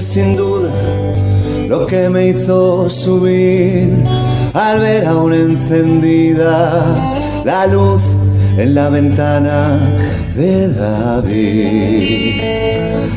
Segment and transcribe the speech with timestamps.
[0.00, 0.70] sin duda
[1.68, 4.02] lo que me hizo subir
[4.54, 6.82] al ver aún encendida
[7.44, 8.02] la luz
[8.56, 9.78] en la ventana
[10.34, 12.42] de David.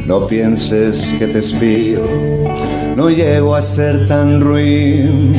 [0.05, 2.01] No pienses que te espío,
[2.95, 5.33] no llego a ser tan ruin.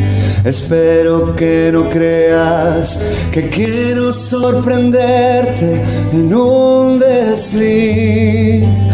[0.45, 3.00] Espero que no creas
[3.33, 5.80] que quiero sorprenderte
[6.12, 8.94] en un desliz.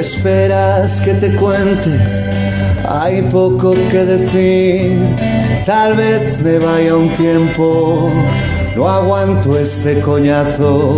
[0.00, 1.90] ¿Qué esperas que te cuente?
[2.88, 4.98] Hay poco que decir,
[5.66, 8.10] tal vez me vaya un tiempo,
[8.74, 10.96] no aguanto este coñazo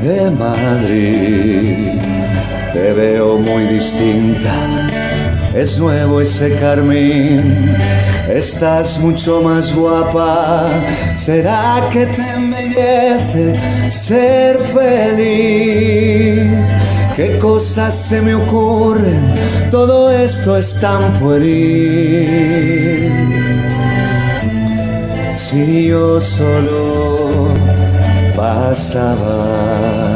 [0.00, 2.00] de Madrid.
[2.72, 4.54] Te veo muy distinta,
[5.52, 7.74] es nuevo ese carmín,
[8.28, 10.70] estás mucho más guapa,
[11.16, 16.73] ¿será que te embellece ser feliz?
[17.16, 19.34] ¿Qué cosas se me ocurren?
[19.70, 23.12] Todo esto es tan pueril.
[25.36, 27.54] Si yo solo
[28.34, 30.13] pasaba,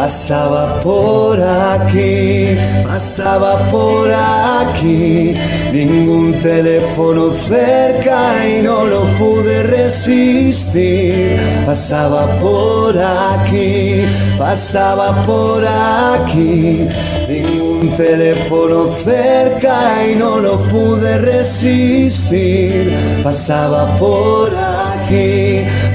[0.00, 5.34] pasaba por aquí, pasaba por aquí,
[5.72, 11.40] ningún teléfono cerca y no lo pude resistir.
[11.66, 14.04] Pasaba por aquí,
[14.38, 16.86] pasaba por aquí,
[17.28, 22.96] ningún teléfono cerca y no lo pude resistir.
[23.24, 24.97] Pasaba por aquí,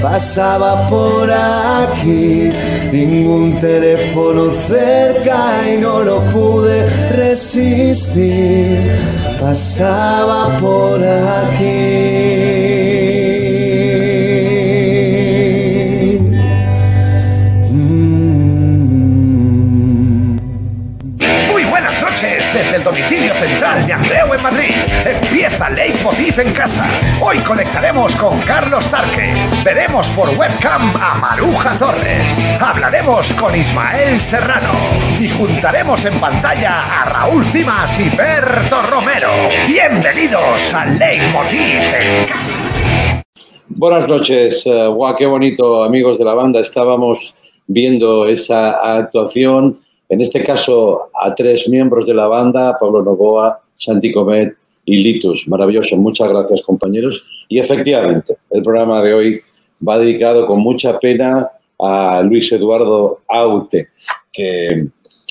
[0.02, 2.50] pasaba por aquí,
[2.92, 8.92] ningún teléfono cerca y no lo pude resistir.
[9.40, 12.33] Pasaba por aquí.
[23.34, 24.74] Central de Andreu en Madrid.
[25.04, 26.86] Empieza Leitmotiv en casa.
[27.20, 29.34] Hoy conectaremos con Carlos Tarque.
[29.64, 32.24] Veremos por webcam a Maruja Torres.
[32.60, 34.72] Hablaremos con Ismael Serrano.
[35.20, 39.30] Y juntaremos en pantalla a Raúl Cimas y Berto Romero.
[39.66, 42.58] Bienvenidos a Leitmotiv en casa.
[43.68, 46.60] Buenas noches, eh, guau, qué bonito, amigos de la banda.
[46.60, 47.34] Estábamos
[47.66, 54.12] viendo esa actuación, en este caso a tres miembros de la banda, Pablo Novoa, Santi
[54.12, 54.54] Comet
[54.84, 55.48] y Litus.
[55.48, 57.30] Maravilloso, muchas gracias compañeros.
[57.48, 59.38] Y efectivamente, el programa de hoy
[59.86, 63.88] va dedicado con mucha pena a Luis Eduardo Aute,
[64.32, 64.88] que,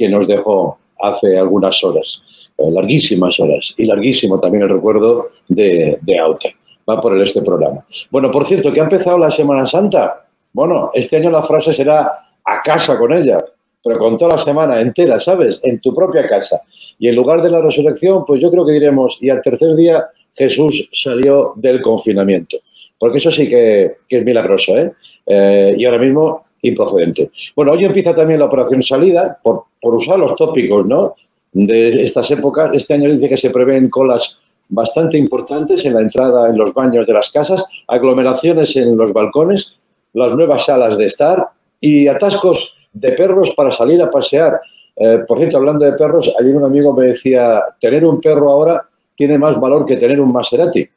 [0.10, 2.22] nos dejó hace algunas horas,
[2.58, 6.56] eh, larguísimas horas, y larguísimo también el recuerdo de, de Aute
[6.90, 7.86] va por este programa.
[8.12, 10.26] Bueno, por cierto, que ha empezado la Semana Santa.
[10.52, 13.38] Bueno, este año la frase será a casa con ella,
[13.84, 15.60] pero con toda la semana entera, ¿sabes?
[15.64, 16.62] En tu propia casa.
[16.98, 20.08] Y en lugar de la resurrección, pues yo creo que diremos, y al tercer día
[20.34, 22.58] Jesús salió del confinamiento.
[22.98, 24.94] Porque eso sí que, que es milagroso, ¿eh?
[25.26, 27.30] Eh, Y ahora mismo improcedente.
[27.56, 31.16] Bueno, hoy empieza también la operación salida, por, por usar los tópicos, ¿no?
[31.52, 32.72] De estas épocas.
[32.74, 34.40] Este año dice que se prevén colas
[34.70, 39.76] bastante importantes en la entrada en los baños de las casas, aglomeraciones en los balcones,
[40.14, 41.50] las nuevas salas de estar
[41.82, 44.62] y atascos de perros para salir a pasear.
[44.96, 48.88] Eh, por cierto, hablando de perros, ayer un amigo me decía, tener un perro ahora
[49.16, 50.88] tiene más valor que tener un Maserati.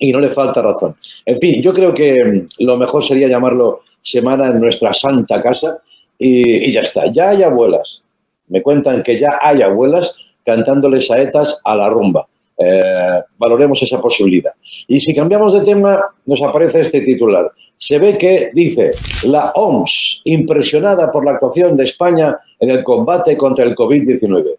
[0.00, 0.96] Y no le falta razón.
[1.24, 5.78] En fin, yo creo que mm, lo mejor sería llamarlo semana en nuestra santa casa
[6.18, 7.06] y, ya está.
[7.06, 8.04] Ya hay abuelas.
[8.48, 10.14] Me cuentan que ya hay abuelas
[10.44, 12.26] cantándole saetas a la rumba.
[12.64, 14.52] Eh, valoremos esa posibilidad.
[14.86, 17.50] Y si cambiamos de tema, nos aparece este titular.
[17.76, 18.92] Se ve que dice,
[19.24, 24.56] la OMS, impresionada por la actuación de España en el combate contra el COVID-19.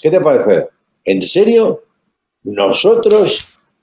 [0.00, 0.68] ¿Qué te parece?
[1.04, 1.82] ¿En serio?
[2.44, 3.38] ¿Nosotros?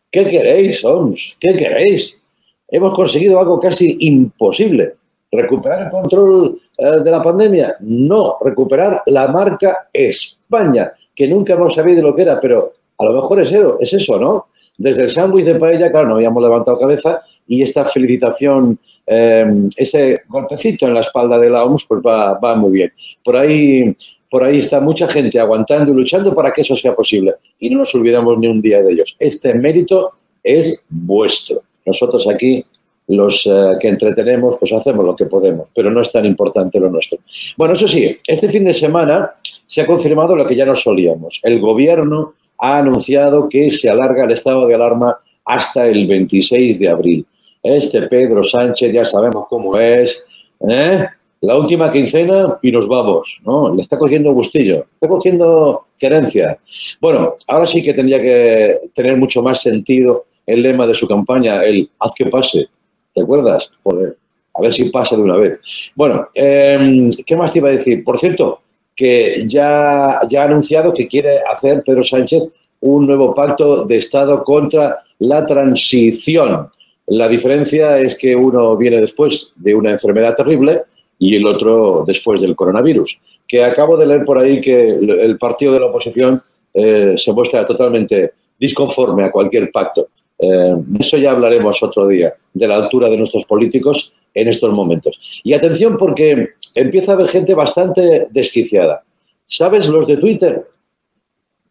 [0.09, 1.36] ¿Qué queréis, OMS?
[1.39, 2.21] ¿Qué queréis?
[2.69, 4.95] Hemos conseguido algo casi imposible.
[5.30, 7.75] ¿Recuperar el control eh, de la pandemia?
[7.81, 13.13] No, recuperar la marca España, que nunca hemos sabido lo que era, pero a lo
[13.13, 14.48] mejor es eso, es eso, ¿no?
[14.77, 19.45] Desde el sándwich de paella, claro, no habíamos levantado cabeza, y esta felicitación, eh,
[19.75, 22.94] ese golpecito en la espalda de la OMS, pues va, va muy bien.
[23.24, 23.95] Por ahí,
[24.30, 27.36] por ahí está mucha gente aguantando y luchando para que eso sea posible.
[27.59, 29.15] Y no nos olvidamos ni un día de ellos.
[29.19, 30.12] Este mérito
[30.44, 31.63] es vuestro.
[31.86, 32.63] Nosotros aquí
[33.07, 36.89] los eh, que entretenemos, pues hacemos lo que podemos, pero no es tan importante lo
[36.89, 37.19] nuestro.
[37.57, 39.31] Bueno, eso sí, este fin de semana
[39.65, 41.42] se ha confirmado lo que ya nos solíamos.
[41.44, 46.89] El gobierno ha anunciado que se alarga el estado de alarma hasta el 26 de
[46.89, 47.25] abril.
[47.61, 50.23] Este Pedro Sánchez ya sabemos cómo es.
[50.69, 51.05] ¿eh?
[51.41, 53.41] La última quincena y nos vamos.
[53.43, 53.73] ¿no?
[53.73, 56.59] Le está cogiendo gustillo, está cogiendo querencia.
[57.01, 61.63] Bueno, ahora sí que tendría que tener mucho más sentido el lema de su campaña,
[61.63, 62.67] el haz que pase.
[63.13, 63.71] ¿Te acuerdas?
[63.81, 64.17] Joder,
[64.53, 65.59] a ver si pasa de una vez.
[65.95, 68.03] Bueno, em, ¿qué más te iba a decir?
[68.03, 68.61] Por cierto,
[69.01, 72.50] que ya, ya ha anunciado que quiere hacer Pedro Sánchez
[72.81, 76.69] un nuevo pacto de Estado contra la transición.
[77.07, 80.83] La diferencia es que uno viene después de una enfermedad terrible
[81.18, 83.19] y el otro después del coronavirus.
[83.48, 86.39] Que acabo de leer por ahí que el partido de la oposición
[86.71, 90.09] eh, se muestra totalmente disconforme a cualquier pacto.
[90.38, 94.71] Eh, de eso ya hablaremos otro día, de la altura de nuestros políticos en estos
[94.71, 95.42] momentos.
[95.44, 99.03] Y atención porque empieza a haber gente bastante desquiciada.
[99.45, 100.68] ¿Sabes los de Twitter?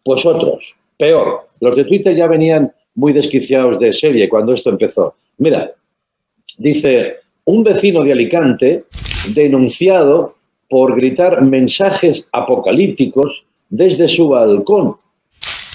[0.02, 1.49] Pues otros, peor.
[1.61, 5.14] Los de Twitter ya venían muy desquiciados de serie cuando esto empezó.
[5.38, 5.73] Mira,
[6.58, 8.85] dice, un vecino de Alicante
[9.35, 10.37] denunciado
[10.69, 14.97] por gritar mensajes apocalípticos desde su balcón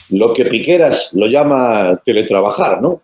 [0.09, 3.01] lo que Piqueras lo llama teletrabajar, ¿no?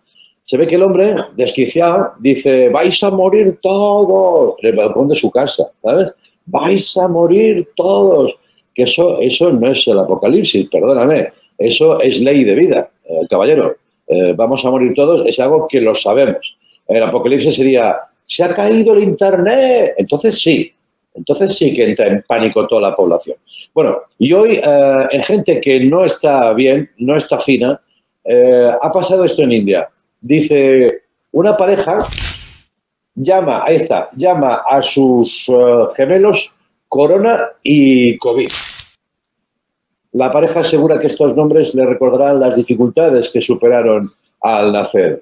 [0.52, 5.16] Se ve que el hombre, desquiciado, dice, vais a morir todos, en el balcón de
[5.16, 6.14] su casa, ¿sabes?
[6.46, 8.36] Vais a morir todos.
[8.76, 13.78] Que eso, eso no es el apocalipsis, perdóname, eso es ley de vida, eh, caballero.
[14.06, 16.58] Eh, vamos a morir todos, es algo que lo sabemos.
[16.86, 17.96] El apocalipsis sería,
[18.26, 19.94] se ha caído el Internet.
[19.98, 20.70] Entonces sí,
[21.16, 23.38] entonces sí que entra en pánico toda la población.
[23.74, 27.82] Bueno, y hoy eh, en gente que no está bien, no está fina,
[28.82, 29.90] ha pasado esto en India.
[30.22, 32.00] Dice, una pareja
[33.16, 36.54] llama, ahí está, llama a sus eh, gemelos
[36.88, 38.50] Corona y COVID.
[40.14, 45.22] La pareja asegura que estos nombres le recordarán las dificultades que superaron al nacer.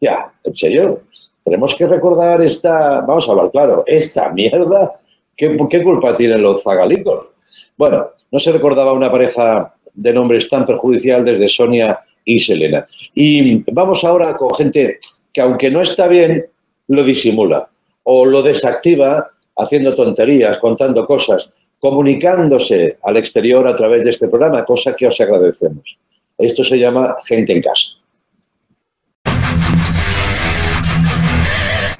[0.00, 1.02] Ya, en serio,
[1.44, 4.94] tenemos que recordar esta, vamos a hablar claro, esta mierda
[5.40, 7.28] ¿Qué, culpa tienen los zagalicos?
[7.74, 12.86] Bueno, no se recordaba una pareja de nombres tan perjudicial desde Sonia y Selena.
[13.14, 14.98] Y vamos ahora con gente
[15.32, 16.46] que aunque no está bien,
[16.88, 17.68] lo disimula
[18.02, 24.64] o lo desactiva haciendo tonterías, contando cosas, comunicándose al exterior a través de este programa,
[24.64, 25.96] cosa que os agradecemos.
[26.36, 28.00] Esto se llama gente en casa.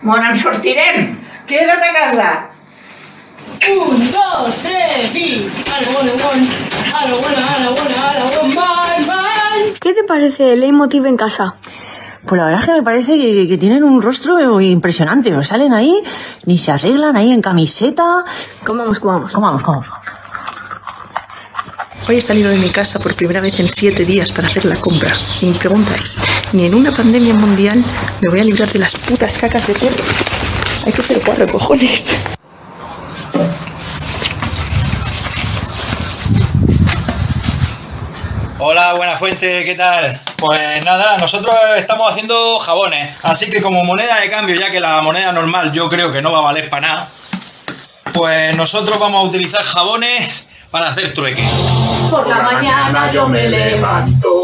[0.03, 1.17] Bueno, sortirem.
[1.47, 2.51] Quédate a casa.
[3.71, 5.51] Un, dos, tres y...
[5.93, 6.13] bueno,
[9.91, 11.57] ¿Qué te parece el leitmotiv en casa?
[12.25, 15.33] Pues la verdad es que me parece que, tienen un rostro impresionante.
[15.33, 15.93] No salen ahí,
[16.47, 18.25] ni se arreglan ahí en camiseta.
[18.65, 19.33] Comamos, comamos.
[19.33, 19.89] Comamos, comamos.
[22.09, 24.77] Hoy he salido de mi casa por primera vez en siete días para hacer la
[24.77, 25.13] compra.
[25.41, 27.83] Y mi pregunta es, ni en una pandemia mundial
[28.21, 30.05] me voy a librar de las putas cacas de perro.
[30.87, 32.17] Hay que ser cuatro cojones.
[38.63, 40.21] Hola, buena fuente, ¿qué tal?
[40.37, 45.01] Pues nada, nosotros estamos haciendo jabones, así que como moneda de cambio, ya que la
[45.01, 47.09] moneda normal yo creo que no va a valer para nada,
[48.13, 51.43] pues nosotros vamos a utilizar jabones para hacer trueque.
[52.11, 54.43] Por la mañana yo me levanto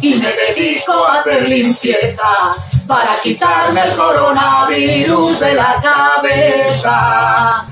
[0.00, 2.24] y me dedico a hacer limpieza
[2.86, 7.66] para quitarme el coronavirus de la cabeza.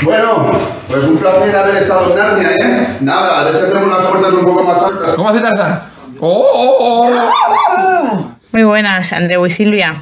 [0.00, 2.88] Bueno, pues un placer haber estado en Narnia, ¿eh?
[3.00, 5.14] Nada, a ver si hacemos las puertas un poco más altas.
[5.14, 5.82] ¿Cómo hace Tarzán?
[6.20, 8.36] ¡Oh, oh, oh!
[8.52, 9.96] Muy buenas, Andreu y Silvia.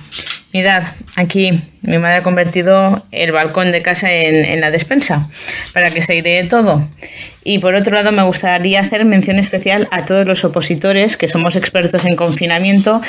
[0.53, 0.85] Mirad,
[1.17, 5.29] aquí mi madre ha convertido el balcón de casa en, en la despensa
[5.73, 6.87] para que se idee todo.
[7.43, 11.57] Y por otro lado, me gustaría hacer mención especial a todos los opositores que somos
[11.57, 13.01] expertos en confinamiento.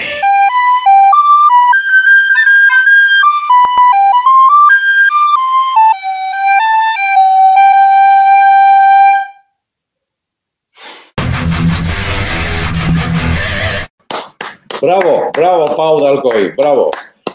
[14.85, 16.91] Bravo, bravo, Pau de Alcoy, bravo.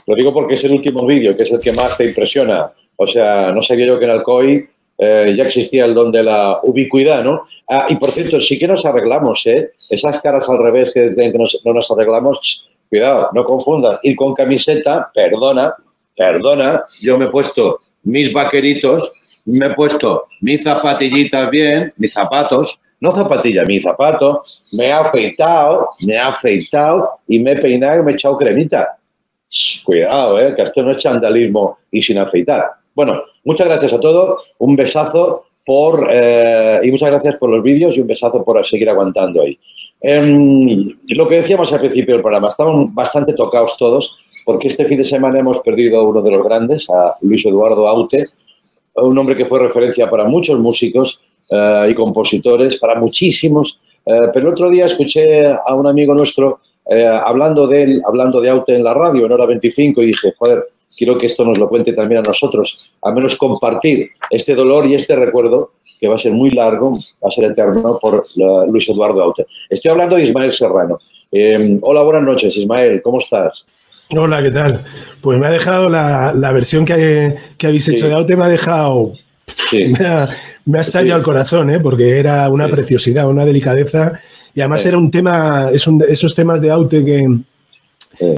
[0.07, 2.71] Lo digo porque es el último vídeo, que es el que más te impresiona.
[2.95, 6.61] O sea, no sabía yo que en Alcoy eh, ya existía el don de la
[6.62, 7.42] ubicuidad, ¿no?
[7.66, 9.73] Ah, y por cierto, sí que nos arreglamos, ¿eh?
[9.88, 11.33] Esas caras al revés que, que
[11.64, 15.75] no nos arreglamos, cuidado, no confundas, ir con camiseta, perdona,
[16.16, 19.11] perdona, yo me he puesto mis vaqueritos,
[19.47, 25.88] me he puesto mis zapatillitas bien, mis zapatos, no zapatillas, mis zapatos, me he afeitado,
[26.02, 28.99] me he afeitado y me he peinado y me he echado cremita.
[29.85, 32.71] Cuidado, eh, que esto no es chandalismo y sin afeitar.
[32.95, 37.97] Bueno, muchas gracias a todos, un besazo por, eh, y muchas gracias por los vídeos
[37.97, 39.59] y un besazo por seguir aguantando ahí.
[40.00, 44.99] Em, lo que decíamos al principio del programa, estaban bastante tocados todos porque este fin
[44.99, 48.28] de semana hemos perdido a uno de los grandes, a Luis Eduardo Aute,
[48.95, 53.78] un hombre que fue referencia para muchos músicos eh, y compositores, para muchísimos.
[54.07, 58.40] Eh, pero el otro día escuché a un amigo nuestro eh, hablando de él, hablando
[58.40, 60.64] de Aute en la radio, en hora 25, y dije, joder,
[60.97, 64.95] quiero que esto nos lo cuente también a nosotros, al menos compartir este dolor y
[64.95, 66.92] este recuerdo que va a ser muy largo,
[67.23, 69.47] va a ser eterno por la- Luis Eduardo Aute.
[69.69, 70.99] Estoy hablando de Ismael Serrano.
[71.30, 73.66] Eh, hola, buenas noches, Ismael, ¿cómo estás?
[74.16, 74.83] Hola, ¿qué tal?
[75.21, 78.49] Pues me ha dejado la, la versión que, que habéis hecho de Aute, me ha
[78.49, 79.12] dejado.
[79.73, 80.28] Me ha,
[80.71, 81.81] me ha estallado el corazón, ¿eh?
[81.81, 84.12] porque era una preciosidad, una delicadeza.
[84.55, 84.89] Y además Sí.
[84.89, 87.27] era un tema, es un esos temas de Aute que,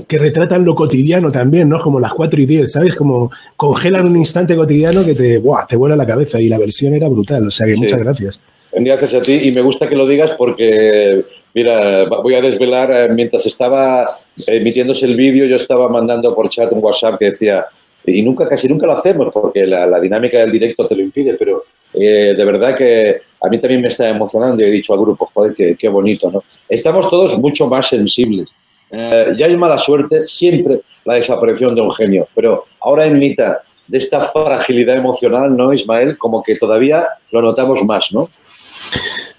[0.06, 1.80] que retratan lo cotidiano también, ¿no?
[1.80, 2.94] Como las 4 y 10, ¿sabes?
[2.94, 5.66] Como congelan un instante cotidiano que te, ¡buah!
[5.66, 6.40] te vuela la cabeza.
[6.40, 7.46] Y la versión era brutal.
[7.46, 7.80] O sea que Sí.
[7.82, 8.40] muchas gracias.
[8.74, 11.24] Gracias a ti y me gusta que lo digas porque,
[11.54, 14.06] mira, voy a desvelar, eh, mientras estaba
[14.46, 17.66] emitiéndose el vídeo, yo estaba mandando por chat un WhatsApp que decía,
[18.06, 21.34] y nunca, casi nunca lo hacemos porque la, la dinámica del directo te lo impide,
[21.34, 25.00] pero eh, de verdad que a mí también me está emocionando y he dicho al
[25.00, 26.42] grupo, joder, qué, qué bonito, ¿no?
[26.68, 28.54] Estamos todos mucho más sensibles.
[28.90, 33.56] Eh, ya hay mala suerte, siempre la desaparición de un genio, pero ahora en mitad
[33.88, 36.16] de esta fragilidad emocional, ¿no, Ismael?
[36.16, 38.28] Como que todavía lo notamos más, ¿no?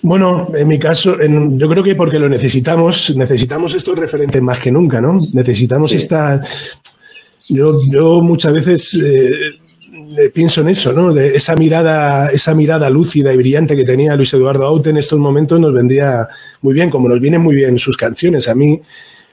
[0.02, 4.60] Bueno, en mi caso, en- yo creo que porque lo necesitamos, necesitamos estos referentes más
[4.60, 5.18] que nunca, ¿no?
[5.32, 6.42] Necesitamos esta.
[7.48, 9.32] Yo, yo muchas veces eh,
[10.34, 11.14] pienso en eso, ¿no?
[11.14, 15.20] De esa mirada, esa mirada lúcida y brillante que tenía Luis Eduardo Aute en estos
[15.20, 16.28] momentos nos vendría
[16.62, 18.48] muy bien, como nos vienen muy bien sus canciones.
[18.48, 18.82] A mí,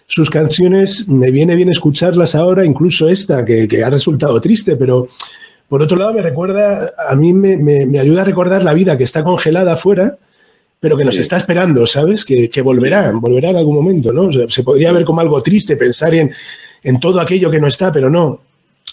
[0.07, 5.09] sus canciones me viene bien escucharlas ahora, incluso esta, que, que ha resultado triste, pero
[5.69, 8.99] por otro lado me recuerda, a mí me, me- me ayuda a recordar la vida
[8.99, 10.19] que está congelada afuera,
[10.81, 12.25] pero que nos está esperando, ¿sabes?
[12.25, 14.23] Que, que volverá, volverá en algún momento, ¿no?
[14.29, 16.33] O sea, se podría ver como algo triste pensar en,
[16.83, 18.41] en todo aquello que no está, pero no.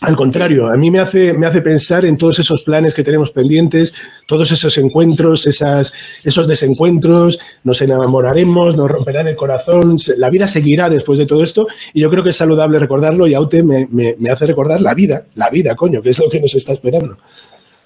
[0.02, 3.32] Al contrario, a mí me hace, me hace pensar en todos esos planes que tenemos
[3.32, 3.96] pendientes,
[4.28, 11.18] todos esos encuentros, esos desencuentros, nos enamoraremos, nos romperán el corazón, la vida seguirá después
[11.18, 14.30] de todo esto y yo creo que es saludable recordarlo y Aute me, me- me
[14.30, 17.18] hace recordar la vida, la vida, coño, que es lo que nos está esperando.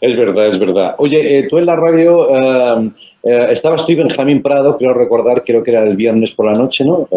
[0.01, 0.95] Es verdad, es verdad.
[0.97, 2.91] Oye, eh, tú en la radio eh,
[3.23, 6.53] eh, estabas tú y Benjamín Prado, creo recordar, creo que era el viernes por la
[6.59, 7.07] noche, ¿no?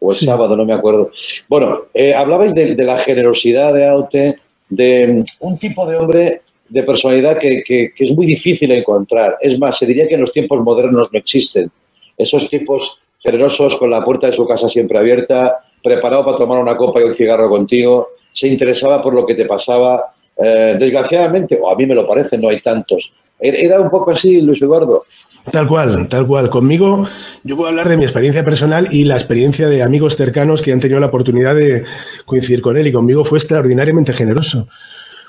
[0.00, 1.10] O el sábado, no me acuerdo.
[1.48, 4.38] Bueno, eh, hablabais de, de la generosidad de Aute,
[4.68, 9.36] de un tipo de hombre de personalidad que, que- que es muy difícil encontrar.
[9.40, 11.70] Es más, se diría que en los tiempos modernos no existen.
[12.16, 16.76] Esos tipos generosos con la puerta de su casa siempre abierta, preparado para tomar una
[16.76, 20.06] copa y un cigarro contigo, se interesaba por lo que te pasaba.
[20.42, 23.12] Eh, desgraciadamente, o a mí me lo parece, no hay tantos.
[23.38, 25.04] Era era un poco así, Luis Eduardo.
[25.50, 26.50] Tal cual, tal cual.
[26.50, 27.06] Conmigo,
[27.44, 30.80] yo puedo hablar de mi experiencia personal y la experiencia de amigos cercanos que han
[30.80, 31.84] tenido la oportunidad de
[32.24, 34.68] coincidir con él y conmigo fue extraordinariamente generoso.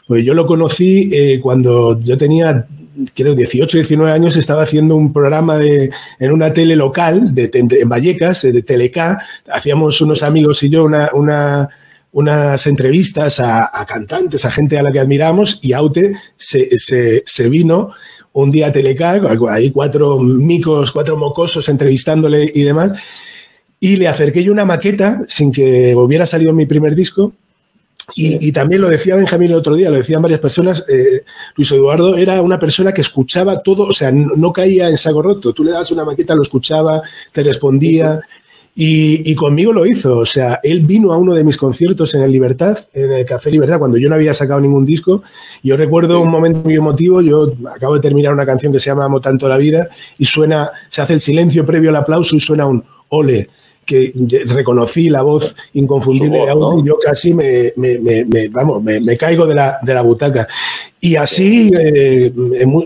[0.08, 2.68] Pues yo lo conocí eh, cuando yo tenía,
[3.15, 5.89] creo, 18, 19 años, estaba haciendo un programa de,
[6.20, 9.20] en una tele local de, en Vallecas, de Teleca.
[9.51, 11.70] Hacíamos unos amigos y yo una, una-
[12.13, 16.68] unas entrevistas a, cantantes, a gente a la que admiramos y Aute se-
[17.25, 17.91] se vino
[18.34, 19.20] un día a Teleca,
[19.50, 22.94] hay cuatro micos, cuatro mocosos entrevistándole y demás,
[23.80, 27.34] y le acerqué yo una maqueta sin que hubiera salido mi primer disco.
[28.14, 31.24] Y, y también lo decía Benjamín el otro día, lo decían varias personas, eh,
[31.56, 35.22] Luis Eduardo era una persona que escuchaba todo, o sea, no, no caía en saco
[35.22, 35.54] roto.
[35.54, 38.20] Tú le das una maqueta, lo escuchaba, te respondía.
[38.74, 42.22] Y, y conmigo lo hizo, o sea, él vino a uno de mis conciertos en
[42.22, 45.24] el Libertad, en el Café Libertad, cuando yo no había sacado ningún disco.
[45.62, 49.06] Yo recuerdo un momento muy emotivo, yo acabo de terminar una canción que se llama
[49.06, 52.66] Amo tanto la vida y suena, se hace el silencio previo al aplauso y suena
[52.66, 53.50] un ole
[53.86, 54.14] que
[54.46, 56.84] reconocí la voz inconfundible voz, de Audi ¿no?
[56.84, 60.48] y yo casi me, me- me- me- vamos, me, caigo de la, de la butaca.
[61.04, 62.32] Y así, eh,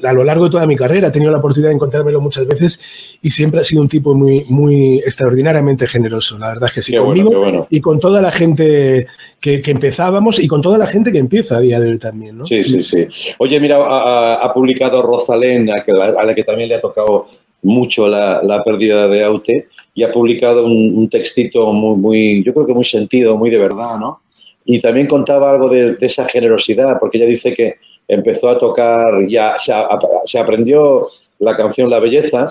[0.04, 2.80] a lo largo de toda mi carrera, he tenido la oportunidad de encontrármelo muchas veces
[3.22, 6.38] y siempre ha sido un tipo muy, muy extraordinariamente generoso.
[6.40, 7.68] La verdad es que sí, Qué bueno, conmigo qué bueno.
[7.70, 9.08] y con toda la gente
[9.42, 12.38] que, que empezábamos y con toda la gente que empieza a día de hoy también.
[12.38, 12.46] ¿no?
[12.46, 13.06] Sí, sí, sí.
[13.38, 17.28] Oye, mira, ha, ha- publicado Rosalén, a la que también le ha tocado
[17.66, 22.54] mucho la, la pérdida de Aute y ha publicado un, un textito muy, muy, yo
[22.54, 24.22] creo que muy sentido, muy de verdad, ¿no?
[24.66, 27.76] Y también contaba algo de, de esa generosidad, porque ella dice que
[28.08, 29.88] empezó a tocar, ya se, a-
[30.26, 31.04] se aprendió
[31.40, 32.48] la canción La Belleza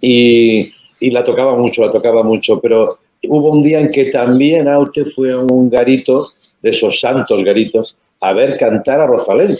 [0.00, 2.98] y, y la tocaba mucho, la tocaba mucho, pero
[3.28, 6.28] hubo un día en que también Aute fue a un garito,
[6.60, 9.58] de esos santos garitos, a ver cantar a Rosalén.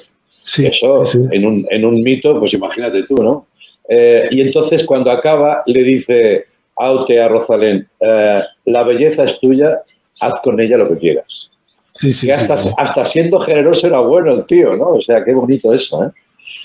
[0.68, 3.46] Eso, En, un, en un mito, pues imagínate tú, ¿no?
[3.94, 6.46] Eh, y entonces cuando acaba le dice
[6.76, 9.82] Aute a Rosalén, eh, la belleza es tuya,
[10.18, 11.50] haz con ella lo que quieras.
[11.92, 12.70] Sí, sí, que hasta, sí.
[12.78, 14.94] hasta siendo generoso era bueno el tío, ¿no?
[14.94, 16.10] O sea, qué bonito eso, ¿eh?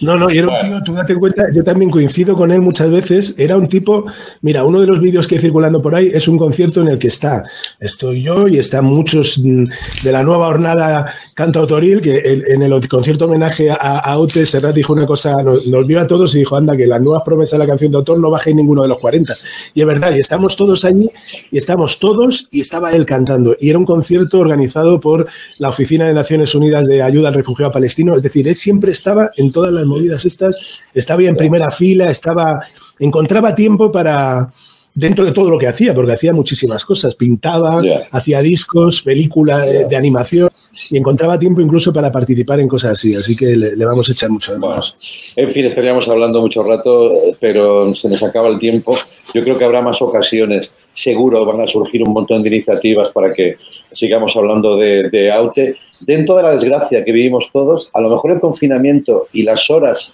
[0.01, 2.89] No, no, y era un tío, tú date cuenta, yo también coincido con él muchas
[2.89, 4.05] veces, era un tipo,
[4.41, 6.97] mira, uno de los vídeos que hay circulando por ahí es un concierto en el
[6.97, 7.43] que está,
[7.79, 9.65] estoy yo y están muchos mm,
[10.03, 14.93] de la nueva jornada cantautoril, que en el concierto homenaje a, a Ote, Serrat dijo
[14.93, 17.65] una cosa, nos, nos vio a todos y dijo, anda, que las nuevas promesas de
[17.65, 19.35] la canción de autor no bajéis ninguno de los 40.
[19.73, 21.09] Y es verdad, y estamos todos allí,
[21.51, 23.55] y estamos todos, y estaba él cantando.
[23.59, 25.27] Y era un concierto organizado por
[25.59, 29.31] la Oficina de Naciones Unidas de Ayuda al Refugiado Palestino, es decir, él siempre estaba
[29.37, 32.61] en todas las movidas estas, estaba en primera fila, estaba,
[32.99, 34.51] encontraba tiempo para,
[34.97, 39.85] dentro de todo lo que hacía, porque hacía muchísimas cosas, pintaba, hacía discos, películas eh,
[39.87, 40.49] de animación,
[40.89, 44.11] y encontraba tiempo incluso para participar en cosas así, así que le, le vamos a
[44.11, 44.95] echar mucho de menos.
[45.35, 48.97] En fin, estaríamos hablando mucho rato, eh, pero se nos acaba el tiempo.
[49.35, 50.73] Yo creo que habrá más ocasiones.
[50.91, 53.55] Seguro van a surgir un montón de iniciativas para que
[53.91, 55.75] sigamos hablando de, de Aute.
[55.99, 60.13] Dentro de la desgracia que vivimos todos, a lo mejor el confinamiento y las horas,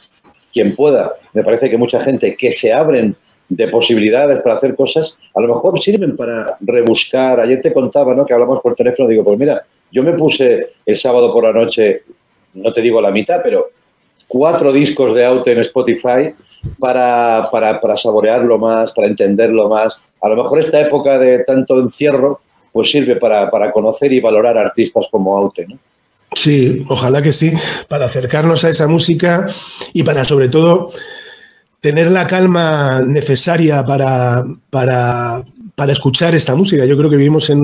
[0.51, 3.15] quien pueda, me parece que mucha gente que se abren
[3.49, 7.39] de posibilidades para hacer cosas, a lo mejor sirven para rebuscar.
[7.39, 8.25] Ayer te contaba, ¿no?
[8.25, 12.03] Que hablamos por teléfono, digo, pues mira, yo me puse el sábado por la noche,
[12.55, 13.67] no te digo la mitad, pero
[14.27, 16.33] cuatro discos de Aute en Spotify
[16.79, 20.03] para, para, para saborearlo más, para entenderlo más.
[20.21, 22.41] A lo mejor esta época de tanto encierro
[22.71, 25.77] pues sirve para, para conocer y valorar artistas como Aute, ¿no?
[26.35, 27.53] Sí, ojalá que sí,
[27.87, 29.45] para acercarnos a esa música
[29.93, 30.89] y para sobre todo
[31.83, 35.43] tener la calma necesaria para, para,
[35.75, 36.85] para escuchar esta música.
[36.85, 37.59] Yo creo que vivimos en,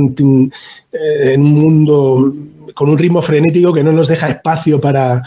[0.91, 2.33] en un mundo
[2.73, 5.23] con un ritmo frenético que no nos deja espacio para,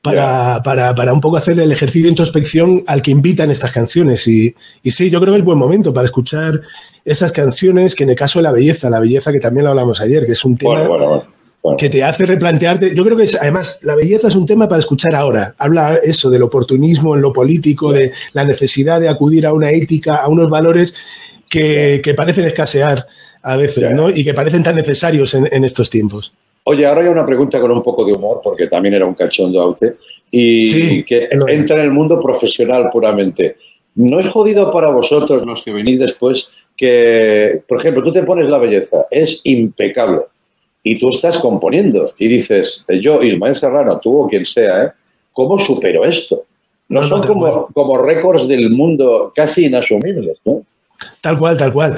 [0.00, 4.26] para, para, un poco hacer el ejercicio de introspección al que invitan estas canciones.
[4.26, 6.62] Y, y, sí, yo creo que es buen momento para escuchar
[7.04, 10.00] esas canciones, que en el caso de la belleza, la belleza que también lo hablamos
[10.00, 10.88] ayer, que es un tema
[11.78, 12.94] que te hace replantearte.
[12.94, 15.54] Yo creo que es, además la belleza es un tema para escuchar ahora.
[15.58, 20.16] Habla eso del oportunismo en lo político, de la necesidad de acudir a una ética,
[20.16, 20.94] a unos valores
[21.48, 23.04] que, que parecen escasear
[23.42, 24.10] a veces, ¿no?
[24.10, 26.32] Y que parecen tan necesarios en, en estos tiempos.
[26.64, 29.60] Oye, ahora hay una pregunta con un poco de humor, porque también era un cachondo
[29.60, 29.96] Aute,
[30.30, 33.56] y Sí, que entra en el mundo profesional puramente.
[33.94, 38.48] ¿No es jodido para vosotros, los que venís después, que, por ejemplo, tú te pones
[38.48, 40.20] la belleza, es impecable,
[40.82, 44.90] y tú estás componiendo, y dices, yo, Ismael Serrano, tú o quien sea, ¿eh?
[45.32, 46.44] ¿cómo supero esto?
[46.88, 50.64] No, son te como, como récords del mundo casi inasumibles, ¿no?
[51.20, 51.96] Tal cual, tal cual.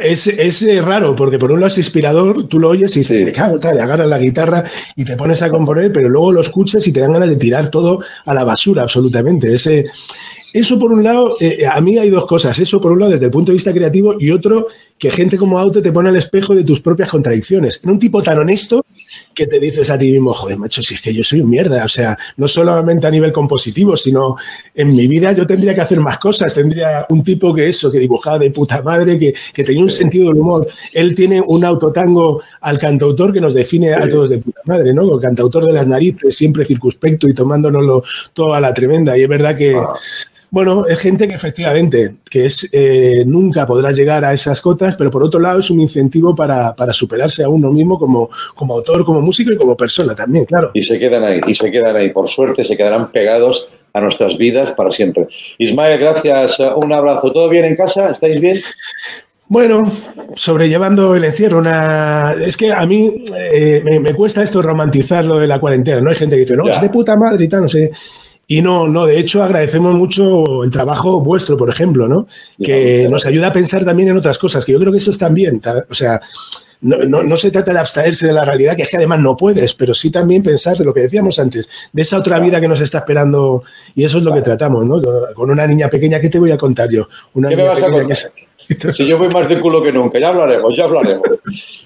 [0.00, 3.24] Es, es eh, raro, porque por un lado es inspirador, tú lo oyes y dices,
[3.24, 6.40] me cago, tal, y agarras la guitarra y te pones a componer, pero luego lo
[6.40, 9.52] escuchas y te dan ganas de tirar todo a la basura, absolutamente.
[9.52, 9.86] Ese,
[10.54, 12.56] eso por un lado, eh, a mí hay dos cosas.
[12.60, 15.58] Eso por un lado desde el punto de vista creativo y otro que gente como
[15.58, 17.80] Auto te pone al espejo de tus propias contradicciones.
[17.82, 18.86] En un tipo tan honesto
[19.34, 21.84] que te dices a ti mismo, joder, macho, si es que yo soy un mierda.
[21.84, 24.36] O sea, no solamente a nivel compositivo, sino
[24.76, 26.54] en mi vida yo tendría que hacer más cosas.
[26.54, 30.28] Tendría un tipo que eso, que dibujaba de puta madre, que, que tenía un sentido
[30.28, 30.68] del humor.
[30.92, 35.12] Él tiene un autotango al cantautor que nos define a todos de puta madre, ¿no?
[35.12, 39.18] El cantautor de las narices, siempre circunspecto y tomándonoslo todo a la tremenda.
[39.18, 39.76] Y es verdad que.
[40.54, 45.10] Bueno, es gente que efectivamente, que es eh, nunca podrá llegar a esas cotas, pero
[45.10, 49.04] por otro lado es un incentivo para, para, superarse a uno mismo como, como autor,
[49.04, 50.70] como músico y como persona también, claro.
[50.72, 52.10] Y se quedan ahí, y se quedan ahí.
[52.10, 55.26] Por suerte se quedarán pegados a nuestras vidas para siempre.
[55.58, 56.60] Ismael, gracias.
[56.76, 57.32] Un abrazo.
[57.32, 58.10] ¿Todo bien en casa?
[58.10, 58.62] ¿Estáis bien?
[59.48, 59.82] Bueno,
[60.36, 62.32] sobrellevando el encierro, una...
[62.40, 66.10] es que a mí eh, me, me, cuesta esto romantizar lo de la cuarentena, ¿no?
[66.10, 66.74] Hay gente que dice, no, ya.
[66.74, 67.90] es de puta madre y tal, no sé.
[68.46, 72.26] Y no, no, de hecho agradecemos mucho el trabajo vuestro, por ejemplo, ¿no?
[72.62, 75.18] Que nos ayuda a pensar también en otras cosas, que yo creo que eso es
[75.18, 76.20] también, o sea,
[76.82, 79.36] no, no, no, se trata de abstraerse de la realidad, que es que además no
[79.36, 82.68] puedes, pero sí también pensar de lo que decíamos antes, de esa otra vida que
[82.68, 83.62] nos está esperando,
[83.94, 85.00] y eso es lo que tratamos, ¿no?
[85.34, 87.08] Con una niña pequeña, ¿qué te voy a contar yo?
[87.32, 88.16] Una ¿Qué me vas a contar?
[88.92, 91.28] Si yo voy más de culo que nunca, ya hablaremos, ya hablaremos.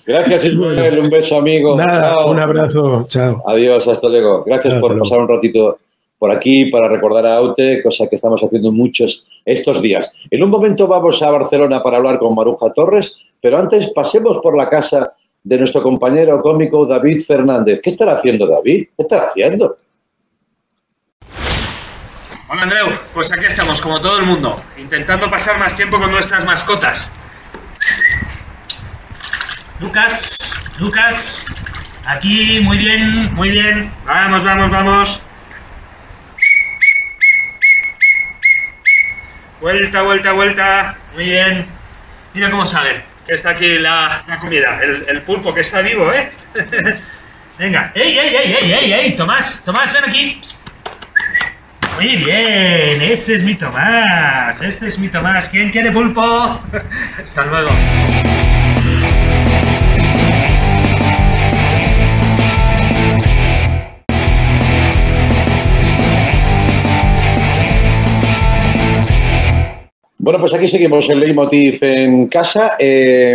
[0.06, 1.76] Gracias, Ismael, un beso, amigo.
[1.76, 2.30] Nada, chao.
[2.30, 3.42] un abrazo, chao.
[3.48, 4.44] Adiós, hasta luego.
[4.44, 5.78] Gracias chao, por pasar un ratito
[6.18, 10.12] por aquí para recordar a Aute, cosa que estamos haciendo muchos estos días.
[10.30, 14.56] En un momento vamos a Barcelona para hablar con Maruja Torres, pero antes pasemos por
[14.56, 17.80] la casa de nuestro compañero cómico David Fernández.
[17.80, 18.88] ¿Qué estará haciendo David?
[18.96, 19.78] ¿Qué estará haciendo?
[22.50, 26.46] Hola Andreu, pues aquí estamos, como todo el mundo, intentando pasar más tiempo con nuestras
[26.46, 27.12] mascotas.
[29.80, 31.46] Lucas, Lucas,
[32.06, 33.92] aquí, muy bien, muy bien.
[34.06, 35.27] Vamos, vamos, vamos.
[39.60, 40.96] Vuelta, vuelta, vuelta.
[41.14, 41.66] Muy bien.
[42.34, 44.80] Mira cómo saben que está aquí la, comida.
[44.82, 46.30] El, el pulpo que está vivo, ¿eh?
[47.58, 47.90] Venga.
[47.94, 49.16] ¡Ey, ey, ey, ey, ey, ey!
[49.16, 50.40] Tomás, Tomás, ven aquí.
[51.96, 54.62] Muy bien, ese es mi Tomás.
[54.62, 55.48] Este es mi Tomás.
[55.48, 56.22] ¿Quién quiere pulpo?
[57.20, 57.70] Hasta luego.
[70.28, 72.72] Bueno, pues aquí seguimos el Leitmotiv en casa.
[72.78, 73.34] Eh,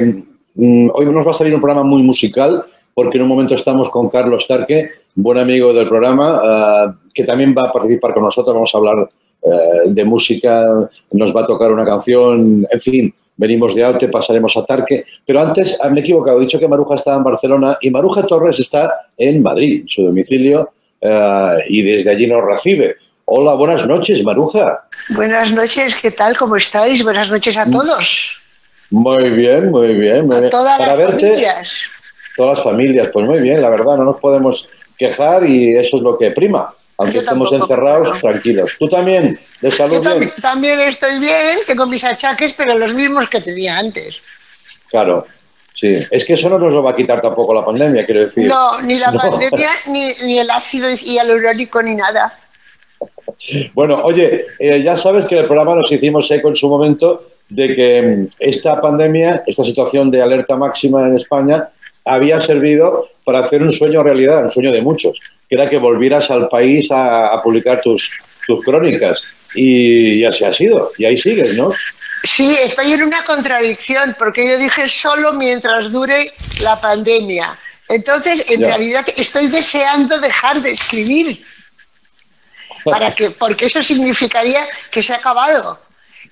[0.53, 3.89] mm, hoy nos va a salir un programa muy musical porque en un momento estamos
[3.89, 8.53] con Carlos Tarque, buen amigo del programa, ah, que también va a participar con nosotros.
[8.53, 9.10] Vamos a hablar
[9.41, 9.49] eh,
[9.88, 14.63] de música, nos va a tocar una canción, en fin, venimos de Aute, pasaremos a
[14.63, 15.03] Tarque.
[15.25, 18.21] Pero antes, ah, me he equivocado, he dicho que Maruja estaba en Barcelona y Maruja
[18.27, 20.69] Torres está en Madrid, su domicilio,
[21.01, 22.97] eh, y desde allí nos recibe.
[23.25, 24.86] Hola, buenas noches, Maruja.
[25.15, 26.38] Buenas noches, ¿qué tal?
[26.38, 27.03] ¿Cómo estáis?
[27.03, 28.41] Buenas noches a todos.
[28.91, 30.27] Muy bien, muy bien.
[30.27, 30.51] Muy A bien.
[30.51, 31.73] todas Para las verte, familias.
[32.36, 36.03] todas las familias, pues muy bien, la verdad, no nos podemos quejar y eso es
[36.03, 36.73] lo que prima.
[36.97, 38.75] Aunque Yo estemos tampoco, encerrados, tranquilos.
[38.77, 40.12] Tú también, de salud Yo bien.
[40.13, 44.17] también, también estoy bien, tengo mis achaques, pero los mismos que tenía antes.
[44.91, 45.25] Claro,
[45.73, 45.95] sí.
[46.12, 48.47] Es que eso no nos lo va a quitar tampoco la pandemia, quiero decir.
[48.47, 49.17] No, ni la No.
[49.19, 52.31] pandemia, ni, ni el ácido hialurónico, ni nada.
[53.73, 57.75] Bueno, oye, eh, ya sabes que el programa nos hicimos eco en su momento de
[57.75, 61.69] que mm, esta pandemia, esta situación de alerta máxima en España,
[62.05, 65.17] había servido para hacer un sueño realidad, un sueño de muchos,
[65.49, 69.37] que era que volvieras al país a, a publicar tus, tus crónicas.
[69.55, 71.69] Y, y así ha sido, y ahí sigues, ¿no?
[72.23, 77.47] Sí, estoy en una contradicción, porque yo dije solo mientras dure la pandemia.
[77.87, 78.67] Entonces, en Ya.
[78.67, 81.39] realidad, estoy deseando dejar de escribir,
[82.84, 85.80] para que, porque eso significaría que se ha acabado.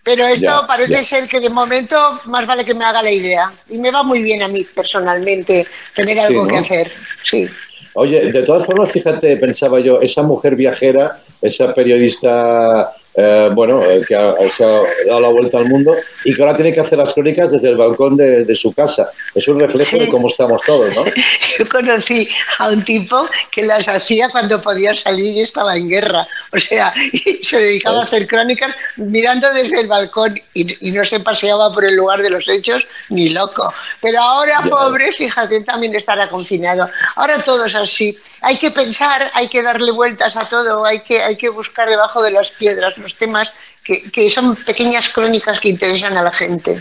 [0.03, 1.03] Pero esto Ya, parece ya.
[1.03, 3.49] ser que de momento más vale que me haga la idea.
[3.69, 6.49] Y me va muy bien a mí personalmente tener Sí, algo ¿no?
[6.49, 6.87] que hacer.
[6.89, 7.47] Sí.
[7.93, 14.15] Oye, de todas formas, fíjate, pensaba yo, esa mujer viajera, esa periodista, eh, bueno, que
[14.15, 15.93] ha- se ha dado la vuelta al mundo
[16.25, 19.09] y que ahora tiene que hacer las crónicas desde el balcón de, de su casa.
[19.35, 21.03] Es un reflejo de cómo estamos todos, ¿no?
[21.57, 22.27] Yo conocí
[22.59, 26.25] a un tipo que las hacía cuando podía salir y estaba en guerra.
[26.53, 31.03] O sea, y se dedicaba a hacer crónicas mirando desde el balcón y, y no
[31.05, 33.67] se paseaba por el lugar de los hechos ni loco.
[34.01, 34.69] Pero ahora, Ya.
[34.69, 36.87] pobre, fíjate, también estará confinado.
[37.15, 38.15] Ahora todo es así.
[38.41, 42.23] Hay que pensar, hay que darle vueltas a todo, hay que, hay que buscar debajo
[42.23, 43.49] de las piedras los temas
[43.83, 46.77] que, que son pequeñas crónicas que interesan a la gente.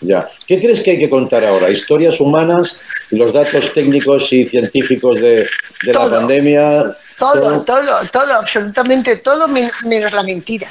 [0.00, 0.28] Ya.
[0.46, 1.70] ¿Qué crees que hay que contar ahora?
[1.70, 2.78] ¿Historias humanas?
[3.10, 5.48] ¿Los datos técnicos y científicos de,
[5.82, 6.96] de la pandemia?
[7.16, 10.66] Todo, todo, todo, absolutamente todo men- menos la mentira.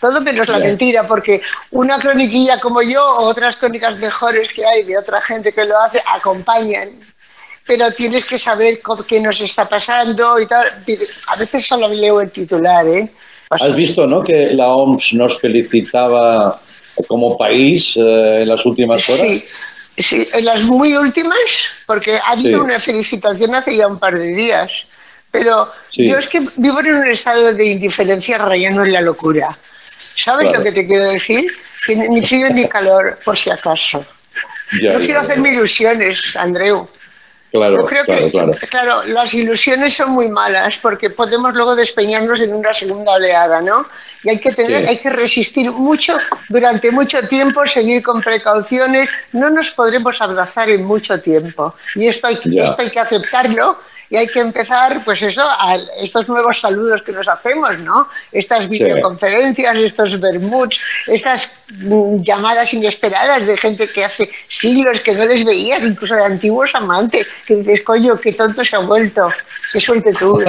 [0.00, 4.82] Todo menos la mentira, porque una croniquilla como yo o otras crónicas mejores que hay
[4.82, 6.90] de otra gente que lo hace acompañan.
[7.66, 10.66] Pero tienes que saber qué nos está pasando y tal.
[10.66, 13.10] A veces solo leo el titular, ¿eh?
[13.50, 14.22] Has visto, ¿no?
[14.22, 16.58] Que la OMS nos felicitaba
[17.06, 19.20] como país eh, en las últimas horas.
[19.96, 22.64] Sí, sí, en las muy últimas, porque ha habido Sí.
[22.64, 24.72] una felicitación hace ya un par de días.
[25.30, 26.08] Pero Sí.
[26.08, 29.56] yo es que vivo en un estado de indiferencia rayando en la locura.
[29.80, 30.58] ¿Sabes Claro.
[30.58, 31.44] lo que te quiero decir?
[31.86, 34.04] Que ni frío ni calor, por si acaso.
[34.80, 35.20] Ya, no ya, quiero ya.
[35.20, 36.88] hacerme ilusiones, Andreu.
[37.52, 38.52] Claro, Yo creo claro, que, claro.
[38.70, 43.86] claro, las ilusiones son muy malas porque podemos luego despeñarnos en una segunda oleada, ¿no?
[44.24, 44.88] Y hay que tener, Sí.
[44.88, 46.16] hay que resistir mucho
[46.48, 49.10] durante mucho tiempo, seguir con precauciones.
[49.32, 52.64] No nos podremos abrazar en mucho tiempo y esto hay, Ya.
[52.64, 53.78] esto hay que aceptarlo.
[54.08, 58.06] Y hay que empezar, pues eso, a estos nuevos saludos que nos hacemos, ¿no?
[58.30, 58.68] Estas Sí.
[58.68, 61.50] videoconferencias, estos bermuds, estas
[62.22, 67.28] llamadas inesperadas de gente que hace siglos que no les veías, incluso de antiguos amantes,
[67.46, 69.26] que dices, coño, qué tonto se ha vuelto,
[69.72, 70.44] qué suerte tuve.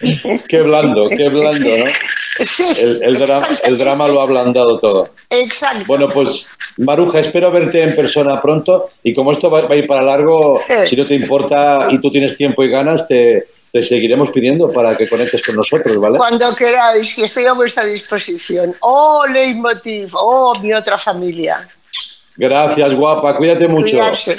[0.48, 1.84] Qué blando, qué blando, ¿no?
[2.46, 5.10] Sí, El, el drama, el drama lo ha ablandado todo.
[5.28, 5.84] exacto.
[5.86, 6.46] Bueno, pues
[6.78, 10.58] Maruja, espero verte en persona pronto y como esto va, va a ir para largo,
[10.66, 10.72] Sí.
[10.88, 14.96] si no te importa y tú tienes tiempo y ganas, te, te seguiremos pidiendo para
[14.96, 16.18] que conectes con nosotros, ¿vale?
[16.18, 18.72] Cuando queráis, que estoy a vuestra disposición.
[18.80, 21.54] Oh, Leitmotiv, oh, mi otra familia.
[22.36, 23.36] Gracias, guapa.
[23.36, 23.98] Cuídate mucho.
[23.98, 24.36] Cuidarse.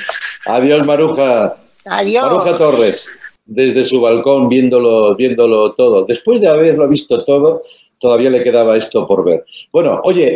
[0.48, 1.56] Adiós, Maruja.
[1.86, 2.24] Adiós.
[2.24, 3.08] Maruja Torres,
[3.46, 6.04] desde su balcón viéndolo, viéndolo todo.
[6.06, 7.64] Después de haberlo visto todo,
[8.00, 9.46] todavía le quedaba esto por ver.
[9.72, 10.34] Bueno, oye,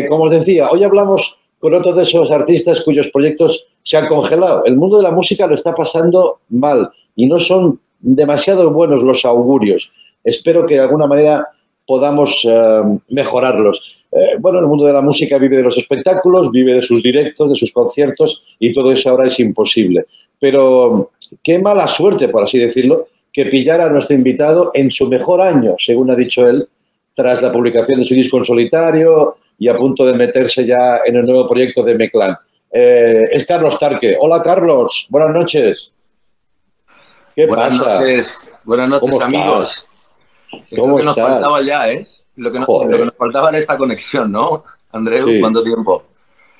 [0.00, 4.06] eh, como os decía, hoy hablamos con otro de esos artistas cuyos proyectos se han
[4.06, 4.64] congelado.
[4.66, 9.24] El mundo de la música lo está pasando mal y no son demasiado buenos los
[9.24, 9.90] augurios.
[10.22, 11.48] Espero que de alguna manera
[11.86, 13.82] podamos eh, mejorarlos.
[14.12, 17.50] Eh, bueno, el mundo de la música vive de los espectáculos, vive de sus directos,
[17.50, 20.06] de sus conciertos y todo eso ahora es imposible.
[20.38, 21.10] Pero
[21.42, 25.74] qué mala suerte, por así decirlo, que pillara a nuestro invitado en su mejor año,
[25.78, 26.68] según ha dicho él,
[27.14, 31.16] tras la publicación de su disco en solitario y a punto de meterse ya en
[31.16, 32.36] el nuevo proyecto de Meclán.
[32.70, 34.16] Eh, es Carlos Tarque.
[34.18, 35.06] Hola, Carlos.
[35.10, 35.92] Buenas noches.
[37.34, 37.92] ¿Qué Buenas pasa?
[38.00, 39.88] noches, buenas noches ¿Cómo amigos.
[40.70, 42.06] Es ¿Cómo lo que nos faltaba ya, ¿eh?
[42.36, 42.90] Lo que, nos, Joder.
[42.90, 44.62] lo que nos faltaba era esta conexión, ¿no?
[44.92, 45.40] Andreu, Sí.
[45.40, 46.02] ¿cuánto tiempo?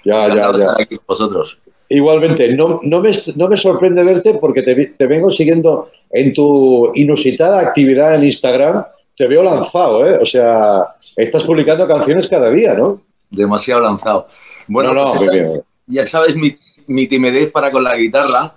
[0.05, 0.51] Ya, ya, ya.
[0.51, 1.59] estar aquí vosotros.
[1.89, 7.61] Igualmente, no, no, me, no me sorprende verte porque te, vengo siguiendo en tu inusitada
[7.61, 8.85] actividad en Instagram.
[9.17, 10.19] Te veo lanzado, ¿eh?
[10.21, 13.01] O sea, estás publicando canciones cada día, ¿no?
[13.31, 14.27] Demasiado lanzado.
[14.67, 16.57] Bueno, No, pues, ya sabes mi,
[16.89, 18.55] mi timidez para con la guitarra.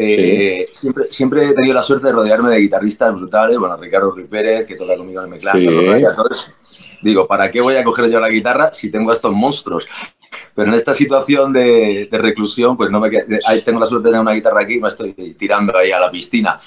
[0.00, 3.58] Eh, siempre, siempre he tenido la suerte de rodearme de guitarristas brutales.
[3.58, 5.66] Bueno, Ricardo Ruiz Pérez, que toca conmigo en el Meclán, Sí.
[5.66, 6.54] Entonces,
[7.00, 9.84] Digo, ¿para qué voy a coger yo la guitarra si tengo a estos monstruos?
[10.54, 13.86] Pero en esta situación de, de reclusión, pues no me qued- de- ahí tengo la
[13.86, 16.58] suerte de tener una guitarra aquí y me estoy tirando ahí a la piscina.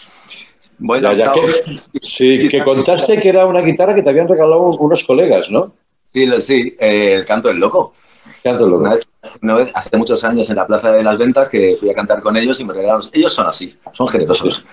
[0.79, 1.47] Voy Ya, ya lanzado.
[1.47, 5.73] que, sí, que contaste que era una guitarra que te habían regalado unos colegas, ¿no?
[6.13, 7.93] Sí, sí, eh, el canto del loco.
[8.41, 8.83] Canto del loco.
[8.85, 9.05] Una vez,
[9.41, 12.21] una vez, hace muchos años, en la Plaza de las Ventas, que fui a cantar
[12.21, 13.01] con ellos y me regalaron.
[13.13, 14.65] Ellos son así, son generosos.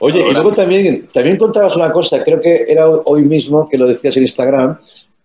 [0.00, 3.86] Oye, y luego también, también contabas una cosa, creo que era hoy mismo que lo
[3.86, 4.78] decías en Instagram,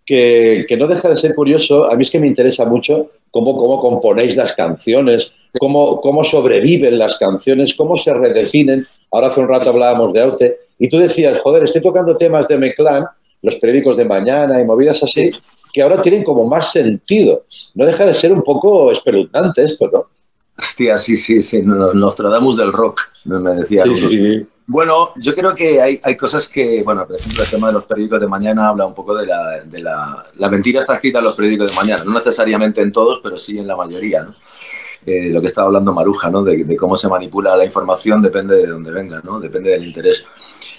[0.05, 3.57] que, que no deja de ser curioso, a mí es que me interesa mucho cómo,
[3.57, 8.85] cómo componéis las canciones, cómo, cómo sobreviven las canciones, cómo se redefinen.
[9.11, 12.57] Ahora hace un rato hablábamos de Aute, y tú decías, joder, estoy tocando temas de
[12.57, 13.05] Meclán,
[13.41, 15.31] los periódicos de mañana y movidas así,
[15.75, 17.43] que ahora tienen como más sentido.
[17.73, 20.05] No deja de ser un poco espeluznante esto, ¿no?
[20.57, 23.83] Hostia, sí, sí, sí, nos, nos tratamos del rock, me decía.
[23.83, 24.47] Sí, sí.
[24.67, 27.83] Bueno, yo creo que hay, hay cosas que, bueno, por ejemplo, el tema de los
[27.83, 31.25] periódicos de mañana habla un poco de la, de la, la mentira está escrita en
[31.25, 34.33] los periódicos de mañana, no necesariamente en todos, pero sí en la mayoría, ¿no?
[35.05, 36.41] Eh, lo que estaba hablando Maruja, ¿no?
[36.41, 39.41] De, de cómo se manipula la información depende de dónde venga, ¿no?
[39.41, 40.25] Depende del interés.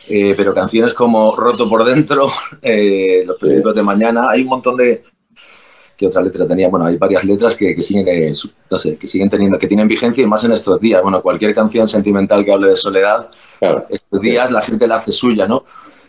[0.09, 2.29] Eh, pero canciones como Roto por dentro,
[2.63, 5.03] eh, los periódicos de mañana, hay un montón de,
[5.97, 6.69] ¿Qué otra letra tenía?
[6.69, 9.67] Bueno, hay varias letras que, que siguen, eh, su- no sé, que siguen teniendo, que
[9.67, 11.01] tienen vigencia y más en estos días.
[11.03, 13.31] Bueno, cualquier canción sentimental que hable de soledad,
[13.89, 15.65] estos días la gente la hace suya, ¿no?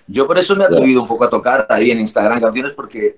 [0.06, 3.16] Yo por eso me he atrevido un poco a tocar ahí en Instagram canciones porque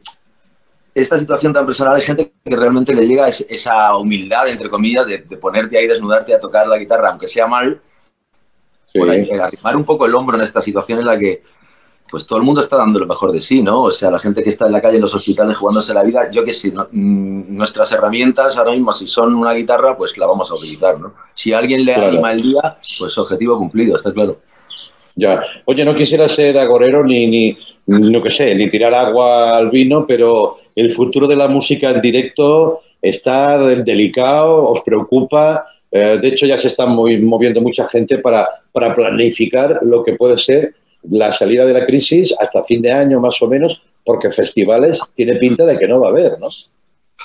[0.94, 5.08] esta situación tan personal hay gente que realmente le llega es- esa humildad, entre comillas,
[5.08, 7.82] de, de ponerte ahí, desnudarte a tocar la guitarra, aunque sea mal,
[8.94, 11.42] por ahí, arrimar un poco el hombro en esta situación en la que
[12.12, 13.84] pues todo el mundo está dando lo mejor de sí, ¿no?
[13.84, 16.32] O sea, la gente que está en la calle, en los hospitales, jugándose la vida,
[16.32, 20.26] yo que sé, no- mm, nuestras herramientas ahora mismo, si son una guitarra, pues la
[20.26, 21.14] vamos a utilizar, ¿no?
[21.36, 22.10] Si a alguien le Claro.
[22.10, 24.40] anima el día, pues objetivo cumplido, está claro.
[25.16, 25.44] Ya.
[25.66, 30.04] Oye, no quisiera ser agorero ni, ni, no que sé, ni tirar agua al vino,
[30.08, 35.64] pero el futuro de la música en directo está de- delicado, os preocupa.
[35.92, 40.14] Eh, de hecho, ya se está movi- moviendo mucha gente para, para planificar lo que
[40.14, 44.30] puede ser la salida de la crisis hasta fin de año más o menos, porque
[44.30, 46.48] festivales tiene pinta de que no va a haber, ¿no?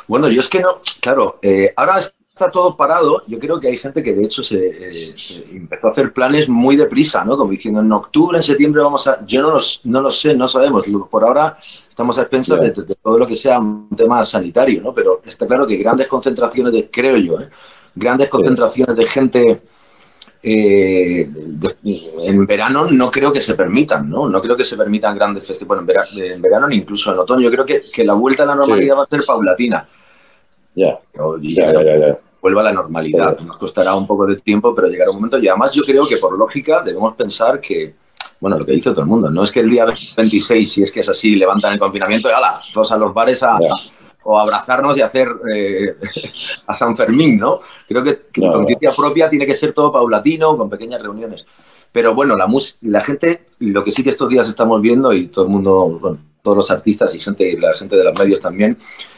[0.06, 3.22] Bueno, yo es que no, claro, eh, ahora está todo parado.
[3.28, 6.48] Yo creo que hay gente que de hecho se, eh, se empezó a hacer planes
[6.48, 7.36] muy deprisa, ¿no?
[7.36, 9.24] Como diciendo en octubre, en septiembre vamos a.
[9.24, 10.84] Yo no, los, no lo sé, no sabemos.
[11.10, 11.56] Por ahora
[11.88, 14.92] estamos a expensas de, de todo lo que sea un tema sanitario, ¿no?
[14.92, 17.48] Pero está claro que grandes concentraciones de, creo yo, ¿eh?
[17.94, 19.60] Grandes concentraciones de gente
[20.42, 21.76] eh, de-
[22.26, 24.28] en verano no creo que se permitan, ¿no?
[24.28, 26.04] No creo que se permitan grandes festivales en, vera-
[26.34, 27.40] en verano ni incluso en otoño.
[27.42, 28.98] Yo creo que, que la vuelta a la normalidad Sí.
[28.98, 29.88] va a ser paulatina.
[30.74, 30.98] Ya.
[31.40, 32.18] Y Ya, llegará- ya, ya, ya.
[32.42, 33.38] vuelva a la normalidad.
[33.40, 35.38] Nos costará un poco de tiempo, pero llegará un momento.
[35.38, 37.94] Y además yo creo que por lógica debemos pensar que,
[38.40, 40.92] bueno, lo que dice todo el mundo, no es que el día 26, si es
[40.92, 42.60] que es así, levantan el confinamiento y ¡hala!
[42.74, 43.56] Todos a los bares a,
[44.24, 45.96] o abrazarnos y hacer eh,
[46.66, 47.60] a San Fermín, ¿no?
[47.88, 48.52] Creo que no.
[48.52, 51.46] conciencia propia tiene que ser todo paulatino, con pequeñas reuniones.
[51.92, 55.28] Pero bueno, la, mus- la gente, lo que sí que estos días estamos viendo y
[55.28, 58.76] todo el mundo, bueno, todos los artistas y gente, la gente de los medios también,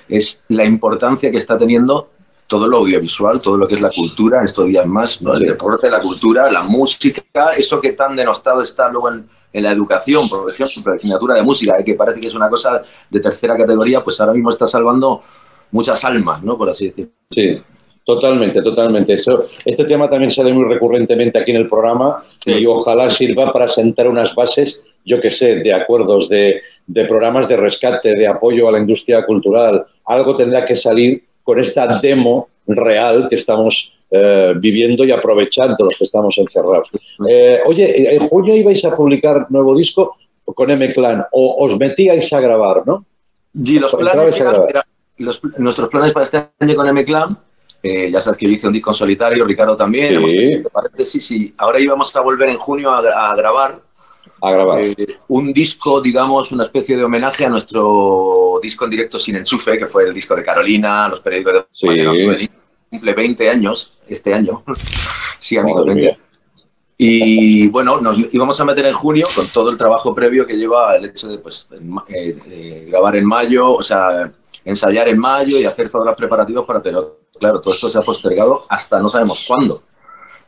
[0.08, 2.10] es la importancia que está teniendo
[2.46, 5.32] todo lo audiovisual, todo lo que es la cultura, estos días más, ¿no?
[5.32, 7.22] el deporte, la cultura, la música,
[7.56, 11.42] eso que tan denostado está luego en, en la educación, por ejemplo, la asignatura de
[11.42, 14.66] música, eh, que parece que es una cosa de tercera categoría, pues ahora mismo está
[14.66, 15.22] salvando
[15.70, 16.56] muchas almas, ¿no?
[16.56, 17.12] Por así decirlo.
[17.30, 17.58] Sí,
[18.04, 19.14] totalmente, totalmente.
[19.14, 23.66] Eso, este tema también sale muy recurrentemente aquí en el programa y ojalá sirva para
[23.66, 28.68] sentar unas bases, yo que sé, de acuerdos, de, de programas de rescate, de apoyo
[28.68, 29.86] a la industria cultural.
[30.04, 35.96] Algo tendrá que salir con esta demo real que estamos eh, viviendo y aprovechando los
[35.96, 36.90] que estamos encerrados.
[37.28, 42.40] Eh, oye, en junio ibais a publicar nuevo disco con M-Clan o os metíais a
[42.40, 43.04] grabar, ¿no?
[43.54, 44.42] Y los planes,
[45.18, 47.38] los- nuestros planes para este año con M-Clan,
[47.82, 50.08] eh, ya sabes que yo hice un disco en solitario, Ricardo también.
[50.08, 50.14] Sí.
[50.54, 51.54] hemos paréntesis, sí.
[51.58, 53.85] Ahora íbamos a volver en junio a grabar.
[54.40, 54.80] A grabar.
[54.80, 54.94] eh,
[55.28, 59.86] un disco, digamos, una especie de homenaje a nuestro disco en directo sin enchufe, que
[59.86, 61.86] fue el disco de Carolina, los periódicos de Sí.
[61.86, 62.12] Mañana.
[62.90, 64.62] Cumple 20 años este año.
[65.40, 66.16] sí, amigos, Madre 20.
[66.16, 66.26] mía.
[66.98, 70.96] Y bueno, nos íbamos a meter en junio con todo el trabajo previo que lleva
[70.96, 71.66] el hecho de pues,
[72.08, 74.32] eh, eh, grabar en mayo, o sea,
[74.64, 78.02] ensayar en mayo y hacer todos los preparativos para pero Claro, todo esto se ha
[78.02, 79.82] postergado hasta no sabemos cuándo,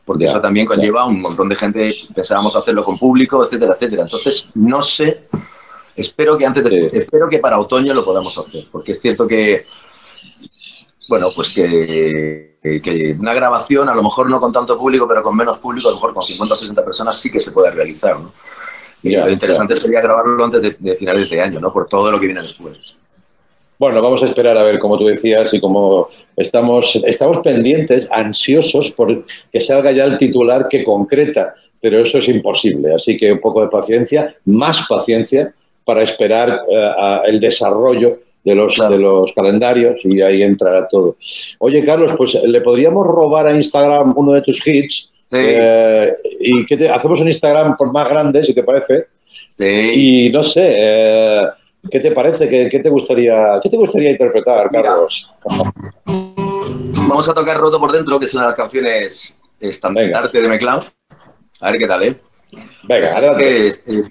[0.09, 4.01] porque eso también conlleva un montón de gente, pensábamos hacerlo con público, etcétera, etcétera.
[4.01, 5.25] Entonces, no sé,
[5.95, 9.63] espero que antes de, espero que para otoño lo podamos hacer, porque es cierto que,
[11.07, 15.59] bueno, pues que, una grabación, a lo mejor no con tanto público, pero con menos
[15.59, 18.31] público, a lo mejor con 50 o 60 personas sí que se puede realizar, ¿no?
[19.03, 21.71] Y lo interesante sería grabarlo antes de, de finales de año, ¿no?
[21.71, 22.97] Por todo lo que viene después.
[23.79, 28.91] Bueno, vamos a esperar a ver, como tú decías, y como estamos, estamos pendientes, ansiosos
[28.91, 32.93] por que salga ya el titular que concreta, pero eso es imposible.
[32.93, 35.53] Así que un poco de paciencia, más paciencia
[35.85, 41.15] para esperar eh, a el desarrollo de los, de los calendarios y ahí entrará todo.
[41.59, 46.75] Oye, Carlos, pues le podríamos robar a Instagram uno de tus hits eh, y que
[46.75, 49.05] te, hacemos un Instagram por más grande, si te parece.
[49.57, 51.41] Y no sé, eh,
[51.89, 52.49] ¿qué te parece?
[52.49, 55.33] ¿Qué, qué te gustaría, ¿Qué te gustaría interpretar, Carlos?
[56.05, 60.83] Vamos a tocar Roto por Dentro, que es una de las canciones estandarte de Mecloud.
[61.61, 62.21] A ver qué tal, ¿eh?
[62.83, 63.67] Venga, adelante.
[63.67, 64.03] eh,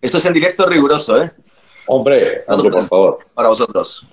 [0.00, 1.30] esto es en directo riguroso, ¿eh?
[1.86, 3.18] Hombre, hombre, por favor.
[3.34, 4.06] Para vosotros.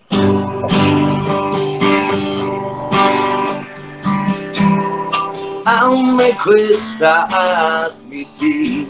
[5.66, 8.88] Aún me cuesta admitir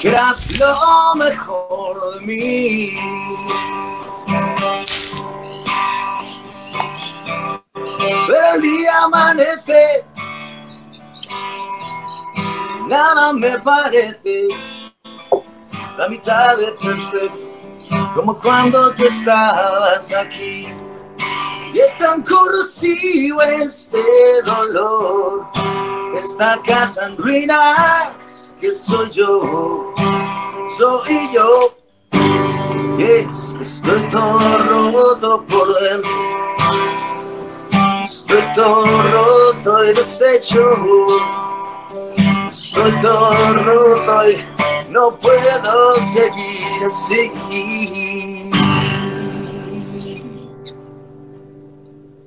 [0.00, 2.92] que eras lo mejor de mí.
[8.26, 10.04] Pero el día amanece,
[12.86, 14.48] nada me parece
[15.98, 20.68] la mitad de perfecto, como cuando tú estabas aquí.
[21.74, 24.02] Y es tan corrosivo este
[24.46, 25.46] dolor,
[26.16, 27.16] esta casa en
[28.60, 29.92] que soy yo,
[30.76, 31.74] soy yo.
[32.98, 36.10] Y es que estoy todo roto por dentro,
[38.02, 40.70] estoy todo roto y deshecho.
[42.48, 47.30] Estoy todo roto y no puedo seguir así.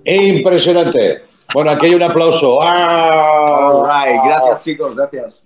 [0.06, 1.26] Impresionante.
[1.54, 2.60] Bueno, aquí hay un aplauso.
[2.62, 3.69] ¡Ah!
[3.69, 4.22] All right.
[4.26, 5.43] Gracias, chicos, gracias.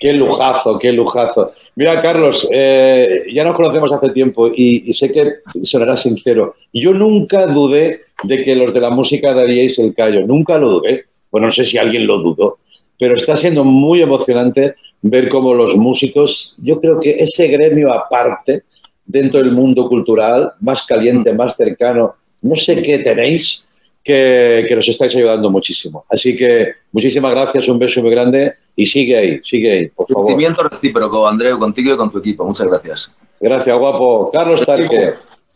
[0.00, 1.52] Qué lujazo, qué lujazo.
[1.76, 6.54] Mira, Carlos, eh, ya nos conocemos hace tiempo y, sé que sonará sincero.
[6.72, 10.26] Yo nunca dudé de que los de la música daríais el callo.
[10.26, 11.06] Nunca lo dudé.
[11.30, 12.58] Bueno, no sé si alguien lo dudó,
[12.98, 18.62] pero está siendo muy emocionante ver cómo los músicos, yo creo que ese gremio aparte
[19.04, 23.66] dentro del mundo cultural, más caliente, más cercano, no sé qué tenéis,
[24.04, 26.04] que, que nos estáis ayudando muchísimo.
[26.10, 30.28] Así que muchísimas gracias, un beso muy grande y sigue ahí, sigue ahí, por favor.
[30.28, 32.44] Sentimiento recíproco, Andreu, contigo y con tu equipo.
[32.44, 33.10] Muchas gracias.
[33.40, 34.30] Gracias, guapo.
[34.30, 35.14] Carlos Tarque.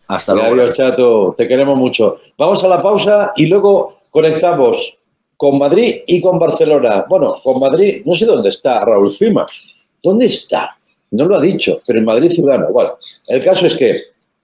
[0.08, 0.54] Hasta luego.
[0.54, 1.34] Adiós, chato.
[1.36, 2.18] Te queremos mucho.
[2.38, 4.98] Vamos a la pausa y luego conectamos
[5.36, 7.04] con Madrid y con Barcelona.
[7.08, 9.74] Bueno, con Madrid, no sé dónde está Raúl Cimas.
[10.02, 10.76] ¿Dónde está?
[11.10, 12.68] No lo ha dicho, pero en Madrid ciudadano.
[12.72, 12.96] Bueno,
[13.28, 13.94] el caso es que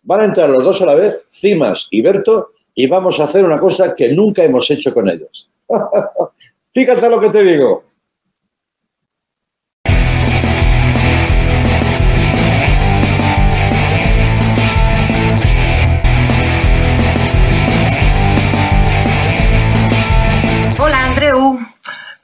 [0.03, 3.45] van a entrar los dos a la vez, Cimas y Berto, y vamos a hacer
[3.45, 5.49] una cosa que nunca hemos hecho con ellos.
[6.73, 7.85] Fíjate lo que te digo.
[20.79, 21.61] Hola, Andreu.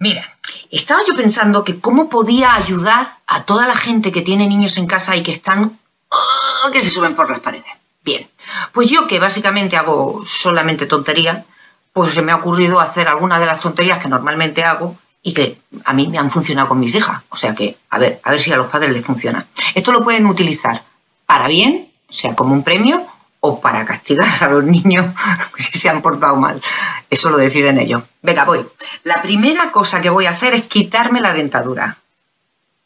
[0.01, 0.25] Mira,
[0.71, 4.87] estaba yo pensando que cómo podía ayudar a toda la gente que tiene niños en
[4.87, 5.79] casa y que están
[6.11, 6.71] ¡ah!
[6.73, 7.67] que se suben por las paredes.
[8.03, 8.29] Bien,
[8.73, 11.45] pues yo que básicamente hago solamente tontería,
[11.93, 15.59] pues se me ha ocurrido hacer alguna de las tonterías que normalmente hago y que
[15.85, 17.23] a mí me han funcionado con mis hijas.
[17.31, 19.47] O sea que, a ver, a ver si a los padres les funciona.
[19.75, 20.83] Esto lo pueden utilizar
[21.27, 23.07] para bien, o sea, como un premio,
[23.41, 25.07] o para castigar a los niños
[25.57, 26.61] si se han portado mal.
[27.09, 28.03] Eso lo deciden ellos.
[28.23, 28.67] Venga, voy.
[29.05, 31.97] La primera cosa que voy a hacer es quitarme la dentadura.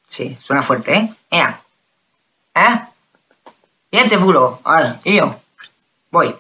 [0.07, 1.13] Sí, suena fuerte, ¿eh?
[1.31, 1.61] Ea.
[2.55, 2.81] ¿Eh?
[3.91, 4.61] Diente puro.
[4.65, 5.41] Vale, y yo.
[6.15, 6.33] Voy.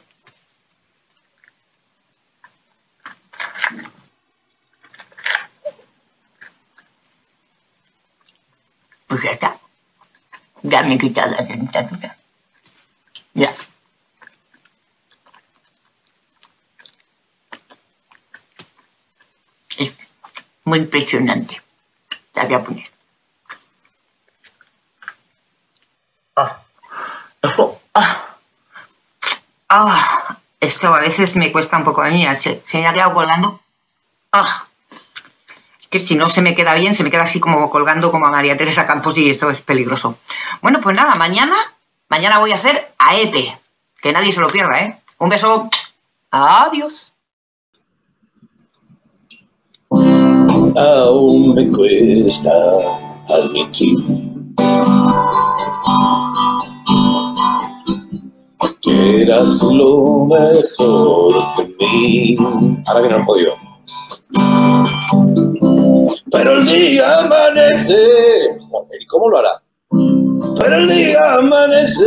[9.08, 9.58] Pues ya está.
[10.62, 12.16] Ya me he quitado la dentadura.
[13.32, 13.52] Ya.
[19.76, 19.92] Es
[20.62, 21.60] muy impresionante.
[22.34, 22.86] La voy.
[26.36, 26.62] Ah.
[27.42, 27.82] Ojo.
[27.92, 28.24] Ah.
[29.76, 30.38] Ah.
[30.60, 32.24] Esto a veces me cuesta un poco a mí.
[32.36, 33.60] Se, me ha quedado colgando.
[34.30, 34.66] Ah.
[35.90, 38.30] Que si no se me queda bien, se me queda así como colgando como a
[38.30, 40.16] María Teresa Campos y esto es peligroso.
[40.62, 41.56] Bueno, pues nada, mañana,
[42.08, 43.58] mañana voy a hacer AEPE.
[44.00, 45.00] Que nadie se lo pierda, ¿eh?
[45.18, 45.68] Un beso.
[46.30, 47.12] Adiós.
[50.76, 52.52] aún me cuesta
[53.28, 53.96] admitir
[59.04, 62.36] eras lo mejor de mí.
[62.86, 63.54] Ahora viene el jodido.
[66.30, 67.94] Pero el día amanece.
[69.00, 69.52] ¿y cómo lo hará?
[70.58, 72.04] Pero el día amanece.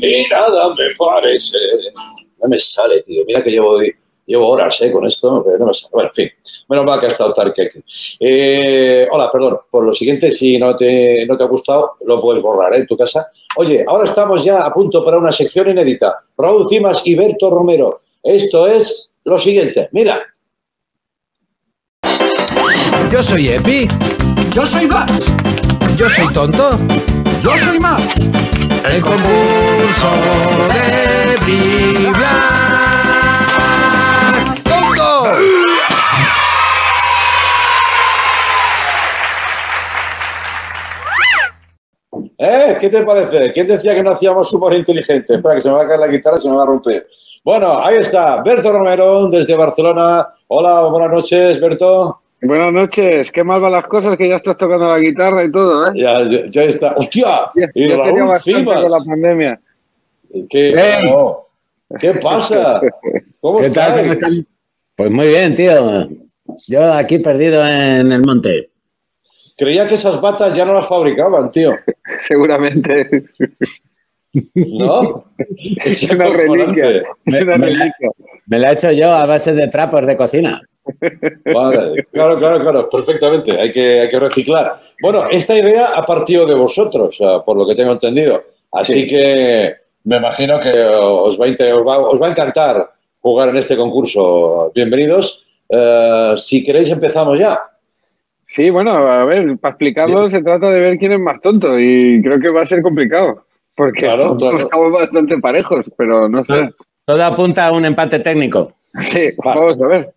[0.00, 1.58] Y nada me parece.
[2.40, 3.24] No me sale, tío.
[3.26, 3.78] Mira que llevo,
[4.28, 5.88] llevo horas eh, con esto, sale.
[5.90, 6.30] Bueno, en fin.
[6.68, 7.80] Menos mal que ha estado Tarque aquí.
[8.20, 9.58] Eh, hola, perdón.
[9.70, 12.78] Por lo siguiente, si no te, no te ha gustado, lo puedes borrar ¿eh?
[12.78, 13.32] en tu casa.
[13.56, 16.18] Oye, ahora estamos ya a punto para una sección inédita.
[16.36, 18.02] Raúl Cimas y Berto Romero.
[18.22, 19.88] Esto es lo siguiente.
[19.92, 20.22] Mira.
[23.10, 23.88] Yo soy Epi.
[24.52, 25.32] Yo soy Max.
[25.96, 26.72] Yo soy tonto.
[27.42, 28.28] Yo soy Max.
[28.84, 30.10] El concurso
[30.68, 32.67] de Biblia.
[42.38, 42.76] ¿Eh?
[42.80, 43.52] ¿Qué te parece?
[43.52, 45.34] ¿Quién decía que no hacíamos humor inteligente?
[45.34, 47.06] Espera, que se me va a caer la guitarra y se me va a romper.
[47.44, 50.28] Bueno, ahí está, Berto Romero desde Barcelona.
[50.46, 52.20] Hola, buenas noches, Berto.
[52.40, 55.88] Buenas noches, qué mal van las cosas que ya estás tocando la guitarra y todo,
[55.88, 55.92] ¿eh?
[55.96, 56.94] Ya, ya, ya está.
[56.96, 57.50] ¡Hostia!
[57.56, 58.82] Ya, Y ya Raúl tenía bastante Cimas.
[58.82, 59.60] con la pandemia.
[60.48, 61.10] ¿Qué, ¡Ey!
[61.10, 61.46] no.
[61.98, 62.80] ¿Qué pasa?
[63.40, 64.00] ¿Cómo ¿Qué tal?
[64.00, 64.46] ¿Cómo están?
[64.94, 66.08] Pues muy bien, tío.
[66.68, 68.70] Yo aquí perdido en el monte.
[69.58, 71.72] Creía que esas batas ya no las fabricaban, tío.
[72.20, 73.24] Seguramente.
[74.54, 75.24] ¿No?
[75.84, 77.02] Es una reliquia.
[77.24, 78.10] Es una Me- me la- reliquia.
[78.46, 80.62] Me la he hecho yo a base de trapos de cocina.
[81.52, 83.58] Vale, claro, claro, claro, perfectamente.
[83.60, 84.80] Hay que, hay que reciclar.
[85.02, 88.42] Bueno, esta idea ha partido de vosotros, por lo que tengo entendido.
[88.72, 89.06] Así Sí.
[89.06, 92.90] que me imagino que os va, a inter- os, va, os va a encantar
[93.20, 94.70] jugar en este concurso.
[94.74, 95.44] Bienvenidos.
[95.68, 97.60] Eh, si queréis, empezamos ya.
[98.50, 102.20] Sí, bueno, a ver, para explicarlo se trata de ver quién es más tonto y
[102.22, 103.44] creo que va a ser complicado.
[103.74, 104.58] Porque Claro, estamos, claro.
[104.58, 106.70] estamos bastante parejos, pero no sé.
[107.04, 108.72] Todo apunta a un empate técnico.
[109.00, 110.14] Sí, vamos a ver.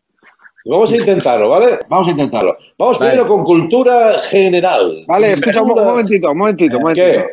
[0.65, 1.79] Vamos a intentarlo, ¿vale?
[1.89, 2.57] Vamos a intentarlo.
[2.77, 3.11] Vamos Vale.
[3.11, 5.03] primero con cultura general.
[5.07, 7.25] Vale, escucha un, mo- un momentito, un momentito, un momentito.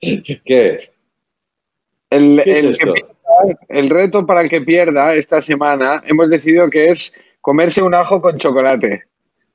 [0.00, 0.40] ¿Qué?
[0.44, 0.90] ¿Qué?
[2.10, 2.92] El, ¿Qué es el que esto?
[2.94, 7.94] pierda- el reto para el que pierda esta semana hemos decidido que es comerse un
[7.94, 9.04] ajo con chocolate.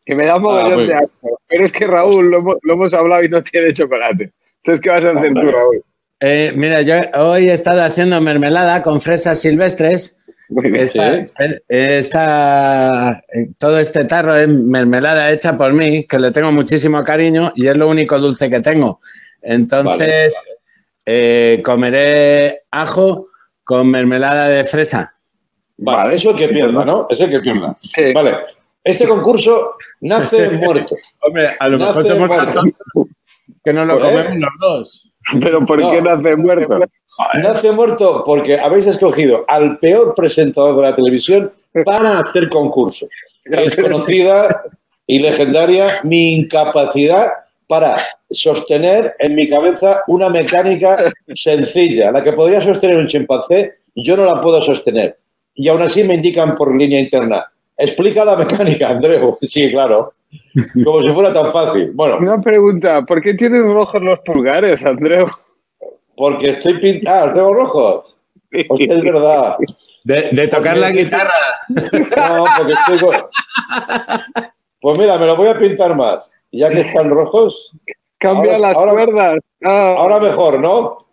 [0.06, 1.40] Que me da mogollón Ah, de asco.
[1.48, 4.32] Pero es que Raúl, lo, hemos- lo hemos hablado y no tiene chocolate.
[4.58, 5.52] Entonces, ¿qué vas a hacer tú, Hombre.
[5.52, 5.84] Raúl?
[6.20, 10.18] Eh, mira, yo hoy he estado haciendo mermelada con fresas silvestres.
[10.50, 10.84] Muy bien.
[10.84, 11.28] Esta, eh,
[11.68, 17.52] esta- eh, todo este tarro es mermelada hecha por mí, que le tengo muchísimo cariño
[17.56, 19.00] y es lo único dulce que tengo.
[19.42, 20.34] Entonces,
[21.06, 23.28] eh, comeré ajo
[23.64, 25.16] con mermelada de fresa.
[25.78, 27.08] Vale, eso es que pierda, ¿no?
[27.10, 27.78] Es el que pierda.
[28.14, 28.38] Vale.
[28.86, 30.96] Este concurso nace muerto.
[31.22, 32.46] Hombre, a lo mejor somos muerto.
[32.46, 32.82] tan tontos
[33.64, 34.08] que no lo ¿Por qué?
[34.16, 35.12] comemos los dos.
[35.42, 35.92] Pero ¿por No.
[35.92, 36.80] qué nace muerto?
[37.42, 41.52] Nace muerto porque habéis escogido al peor presentador de la televisión
[41.84, 43.10] para hacer concursos.
[43.44, 44.64] Es conocida
[45.08, 47.32] y legendaria mi incapacidad
[47.68, 47.96] para
[48.30, 50.98] sostener en mi cabeza una mecánica
[51.34, 55.18] sencilla, la que podría sostener un chimpancé, yo no la puedo sostener.
[55.56, 57.46] Y aún así me indican por línea interna,
[57.78, 59.36] Explica la mecánica, Andreu.
[59.42, 60.08] Sí, claro.
[60.84, 61.92] Como si fuera tan fácil.
[61.94, 65.28] Bueno, Una pregunta, ¿por qué tienes rojos los pulgares, Andreu?
[66.18, 68.18] porque estoy pintado, tengo rojos.
[68.70, 69.58] Hostia, es verdad.
[70.06, 71.34] De, de tocar la guitarra.
[71.68, 73.26] No, porque estoy con-
[74.80, 76.32] Pues mira, me lo voy a pintar más.
[76.52, 77.72] Y Ya que están rojos.
[78.18, 79.36] Cambia ahora- las ahora- cuerdas.
[79.66, 81.05] Ah, Ahora mejor, ¿no?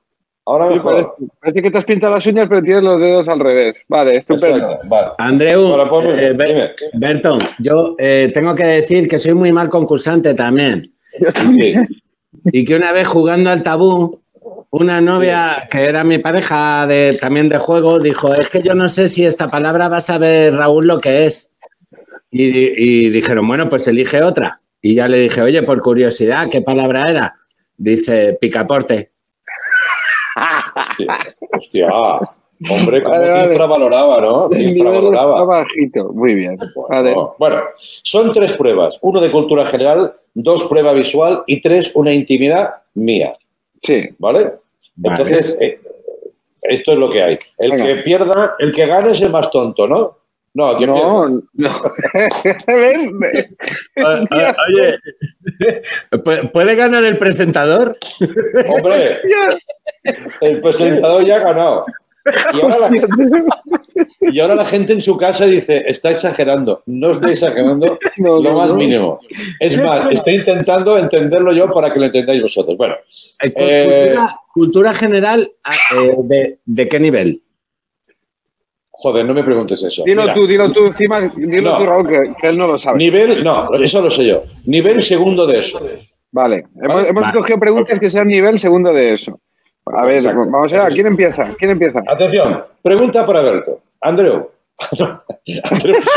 [0.45, 0.95] Ahora sí, mejor.
[0.95, 3.77] parece, parece que te has pintado las uñas, pero tienes los dedos al revés.
[3.89, 4.79] Vale, estupendo.
[4.89, 5.09] Vale.
[5.19, 5.75] Andreu,
[6.19, 6.75] eh, Ber-.
[6.95, 10.93] Berton, yo eh, tengo que decir que soy muy mal concursante también.
[11.35, 11.75] Sí.
[12.47, 14.21] Y que una vez jugando al tabú,
[14.71, 18.89] una novia que era mi pareja de, también de juego dijo, es que yo no
[18.89, 21.53] sé si esta palabra va a saber Raúl lo que es.
[22.31, 24.61] Y, y dijeron, bueno, pues elige otra.
[24.81, 27.37] Y ya le dije, oye, por curiosidad, ¿qué palabra era?
[27.77, 29.12] Dice, picaporte.
[31.57, 31.89] Hostia,
[32.71, 33.51] hombre, cómo Vale, te vale.
[33.53, 34.49] infravaloraba, ¿no?
[34.51, 35.45] Está infravaloraba.
[35.45, 36.13] bajito.
[36.13, 36.57] Muy bien.
[36.89, 37.13] Vale.
[37.15, 38.99] Bueno, bueno, son tres pruebas.
[39.03, 43.37] Uno de cultura general, dos prueba visual y tres una intimidad mía.
[43.83, 44.09] Sí.
[44.19, 44.53] ¿Vale?
[44.97, 45.23] Vale.
[45.23, 45.81] Entonces, eh,
[46.63, 47.39] esto es lo que hay.
[47.59, 47.85] El Venga.
[47.87, 50.19] que pierda, el que gane es el más tonto, ¿no?
[50.55, 50.95] No, pierda.
[50.95, 51.43] No, no.
[52.67, 53.11] ¿Ves?
[53.97, 54.99] Oye,
[56.11, 57.97] ¿pu- ¿puede ganar el presentador?
[58.69, 59.19] Hombre,
[60.41, 61.87] el presentador ya ha ganado.
[62.55, 62.91] Y ahora, la,
[64.21, 66.83] y ahora la gente en su casa dice, está exagerando.
[66.87, 68.77] No estoy exagerando No, lo no, más no.
[68.77, 69.21] mínimo.
[69.59, 72.77] Es más, estoy intentando entenderlo yo para que lo entendáis vosotros.
[72.77, 72.95] Bueno,
[73.43, 73.85] Eh, Eh,
[74.15, 77.43] cultura, cultura general, ah, eh, de, ¿de qué nivel?
[78.91, 80.05] joder, no me preguntes eso.
[80.05, 81.77] Dilo Mira, tú, dilo tú, encima, dilo No.
[81.79, 82.99] tú, Raúl, que, que él no lo sabe.
[82.99, 84.45] Nivel, no, eso lo sé yo.
[84.65, 85.81] Nivel segundo de eso.
[86.31, 87.09] Vale, hemos, Vale.
[87.09, 87.27] hemos Vale.
[87.27, 89.41] escogido preguntas que sean nivel segundo de eso.
[89.87, 91.55] A ver, vamos a ver, ¿quién empieza?
[91.59, 92.01] ¿Quién empieza?
[92.07, 93.81] Atención, pregunta para Berto.
[94.01, 94.51] Andreu.
[95.71, 96.13] Andreu yo.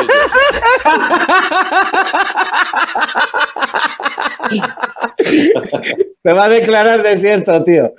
[6.21, 7.93] Te va a declarar desierto, tío.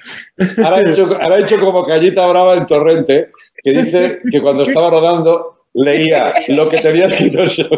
[0.62, 3.30] Ahora ha hecho, ahora ha hecho como Callita Brava en Torrente,
[3.62, 7.62] que dice que cuando estaba rodando leía lo que tenía escrito su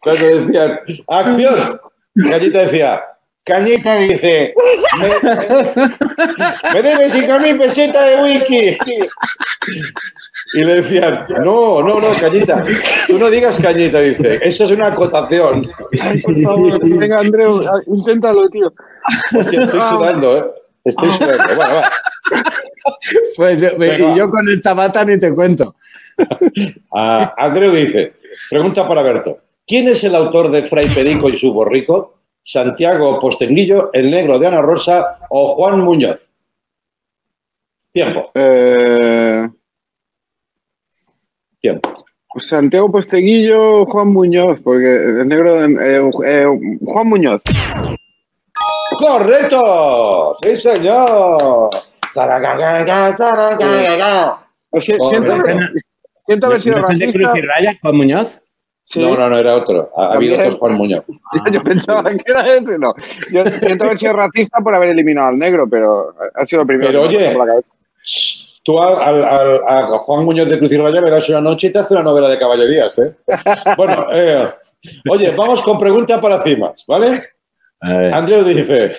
[0.00, 1.80] Cuando decían, acción,
[2.14, 3.02] Callita decía,
[3.44, 4.54] Cañita dice,
[4.98, 5.08] me,
[6.72, 8.78] me debes cinco mil pesetas de whisky.
[10.54, 12.64] Y le decían, no, no, no, Cañita,
[13.06, 15.66] tú no digas Cañita, dice, eso es una acotación.
[16.00, 18.72] Ay, por favor, venga, Andreu, inténtalo, tío.
[19.38, 20.44] Hostia, estoy sudando, ¿eh?
[20.84, 21.54] Estoy sudando.
[21.56, 21.90] Bueno, va.
[23.36, 24.14] Pues yo, Venga.
[24.14, 25.74] y yo con esta bata ni te cuento.
[26.94, 28.14] Ah, Andreu dice,
[28.48, 32.14] pregunta para Berto, ¿quién es el autor de Fray Perico y su borrico?
[32.42, 36.30] ¿Santiago Postenguillo, El Negro de Ana Rosa o Juan Muñoz?
[37.92, 39.48] Tiempo, Eh,
[41.60, 42.04] tiempo.
[42.36, 45.54] Santiago Posteguillo, Juan Muñoz, porque el negro.
[45.54, 47.40] de- eh, eh, Juan Muñoz.
[48.98, 50.34] ¡Correcto!
[50.42, 51.70] ¡Sí, señor!
[55.08, 55.32] Siento,
[56.26, 57.18] siento haber sido ¿No es el de racista.
[57.32, 58.40] Cruz y Raya, Juan Muñoz?
[58.86, 59.00] Sí.
[59.00, 59.90] No, no, no, era otro.
[59.96, 61.04] Ha, ha habido otro Juan Muñoz.
[61.52, 62.94] Yo pensaba que era ese, no.
[63.32, 66.88] Yo siento haber sido racista por haber eliminado al negro, pero ha sido lo primero.
[66.90, 67.68] Pero que oye, pasó por la cabeza.
[68.62, 69.62] Tú al, al- al-
[69.94, 72.02] a Juan Muñoz de Cruz y Raya le das una noche y te hace una
[72.02, 73.14] novela de caballerías, ¿eh?
[73.76, 74.48] Bueno, eh,
[75.10, 77.22] oye, vamos con pregunta para cimas, ¿vale?
[77.80, 78.92] Andreu dice,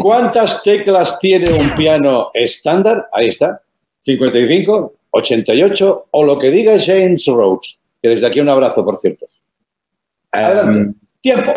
[0.00, 3.08] ¿cuántas teclas tiene un piano estándar?
[3.12, 3.60] Ahí está,
[4.02, 9.26] 55, 88 o lo que diga James Rhodes, que desde aquí un abrazo, por cierto.
[10.32, 10.78] Adelante.
[10.78, 11.52] Em, Tiempo.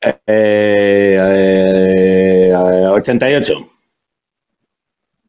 [0.00, 1.16] eh, eh,
[2.52, 3.54] eh, 88.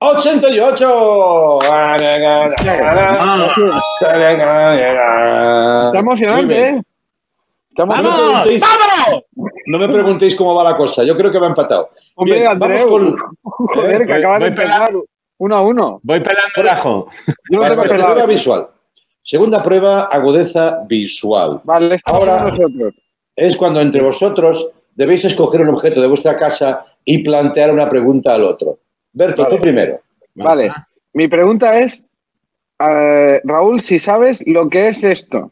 [0.02, 1.60] 88.
[5.88, 6.70] Está emocionante.
[6.70, 6.82] ¿eh?
[7.70, 8.64] Está No me, preguntéis,
[9.68, 11.04] no me preguntéis cómo va la cosa.
[11.04, 11.90] Yo creo que va empatado.
[12.16, 12.90] Hombre, Bien, vamos Andreu.
[12.90, 14.94] con Joder, que acabas de empezar.
[15.38, 16.00] Uno a uno.
[16.04, 17.08] Voy pelando el ajo.
[17.28, 18.28] Yo no Vale, tengo pelado.
[18.28, 18.68] visual.
[19.30, 21.62] Segunda prueba, agudeza visual.
[21.64, 22.96] Vale, Ahora- nosotros.
[23.36, 28.34] Es cuando entre vosotros debéis escoger un objeto de vuestra casa y plantear una pregunta
[28.34, 28.80] al otro.
[29.14, 29.56] Berto, Vale.
[29.56, 30.00] tú primero.
[30.34, 30.72] Vale.
[31.14, 32.04] Mi pregunta es,
[32.80, 35.52] eh, Raúl, si sabes lo que es esto.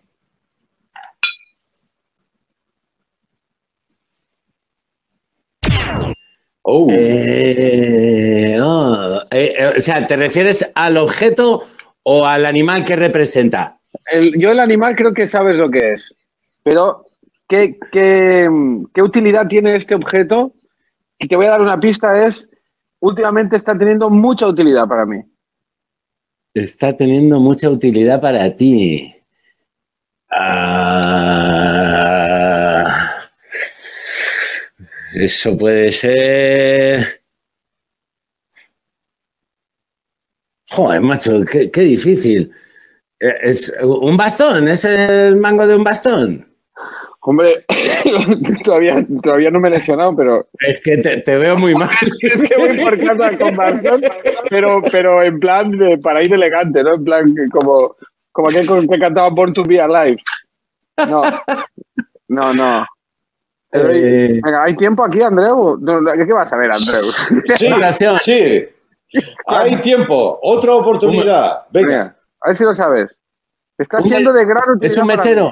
[6.63, 11.63] Oh, Eh, no, eh, eh, o sea, ¿te refieres al objeto
[12.09, 13.79] o al animal que representa?
[14.13, 16.01] El- yo el animal creo que sabes lo que es,
[16.63, 17.09] pero
[17.49, 18.47] ¿qué, qué,
[18.93, 20.53] qué utilidad tiene este objeto?
[21.19, 22.49] Y te voy a dar una pista, es
[23.01, 25.21] últimamente está teniendo mucha utilidad para mí.
[26.53, 29.13] Está teniendo mucha utilidad para ti.
[31.89, 32.85] Ah,
[35.13, 37.21] eso puede ser.
[40.77, 42.51] Joder, macho, qué, qué difícil.
[43.19, 44.67] Eh, ¿Es un bastón?
[44.67, 46.47] ¿Es el mango de un bastón?
[47.21, 47.65] Hombre,
[48.63, 50.47] todavía, todavía no me he lesionado, pero.
[50.59, 51.89] Es que te, te veo muy mal.
[51.99, 54.01] Es que, es que voy por casa con bastón,
[54.51, 56.93] pero, pero en plan de, para ir elegante, ¿no?
[56.93, 57.95] En plan como,
[58.31, 60.21] como aquel que cantaba Born to Be Alive.
[61.09, 61.23] No,
[62.27, 62.85] no, no.
[63.71, 64.39] Eh.
[64.43, 65.79] Venga, ¿hay tiempo aquí, Andreu?
[65.81, 67.03] No, no, ¿Qué vas a ver, Andreu?
[67.57, 67.67] Sí,
[68.21, 68.76] sí.
[69.47, 70.39] Hay tiempo.
[70.41, 71.63] Otra oportunidad.
[71.71, 72.15] Venga.
[72.41, 73.09] A ver si lo sabes.
[73.77, 74.91] Está siendo de gran utilidad.
[74.91, 75.51] Es un para mechero.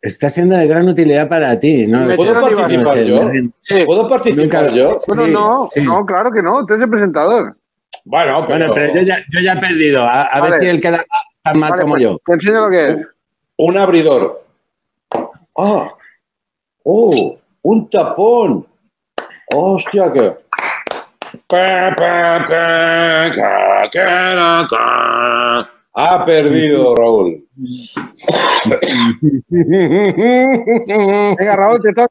[0.00, 2.06] Está siendo de gran utilidad para ti, ¿no?
[2.14, 3.24] ¿Puedo No participar sé, yo?
[3.24, 4.98] no- ¿Puedo participar Nunca- yo?
[5.06, 5.82] Bueno, Sí, no, sí.
[5.82, 6.64] no, claro que no.
[6.66, 7.56] Tú eres el presentador.
[8.04, 10.02] Bueno, Bueno, pero yo ya, yo ya he perdido.
[10.02, 10.52] A, a Vale.
[10.52, 11.04] ver si él queda
[11.42, 12.18] tan mal Vale, como pues, yo.
[12.26, 12.96] Te enseño lo que es.
[13.56, 14.44] Un abridor.
[15.56, 15.88] Ah.
[16.82, 18.66] Oh, un tapón.
[19.54, 20.20] Hostia, que.
[20.20, 21.43] Pa, pa, pa, ca, ca, ca.
[25.96, 27.44] Ha perdido, Raúl.
[31.38, 32.08] Venga, Raúl, te toca.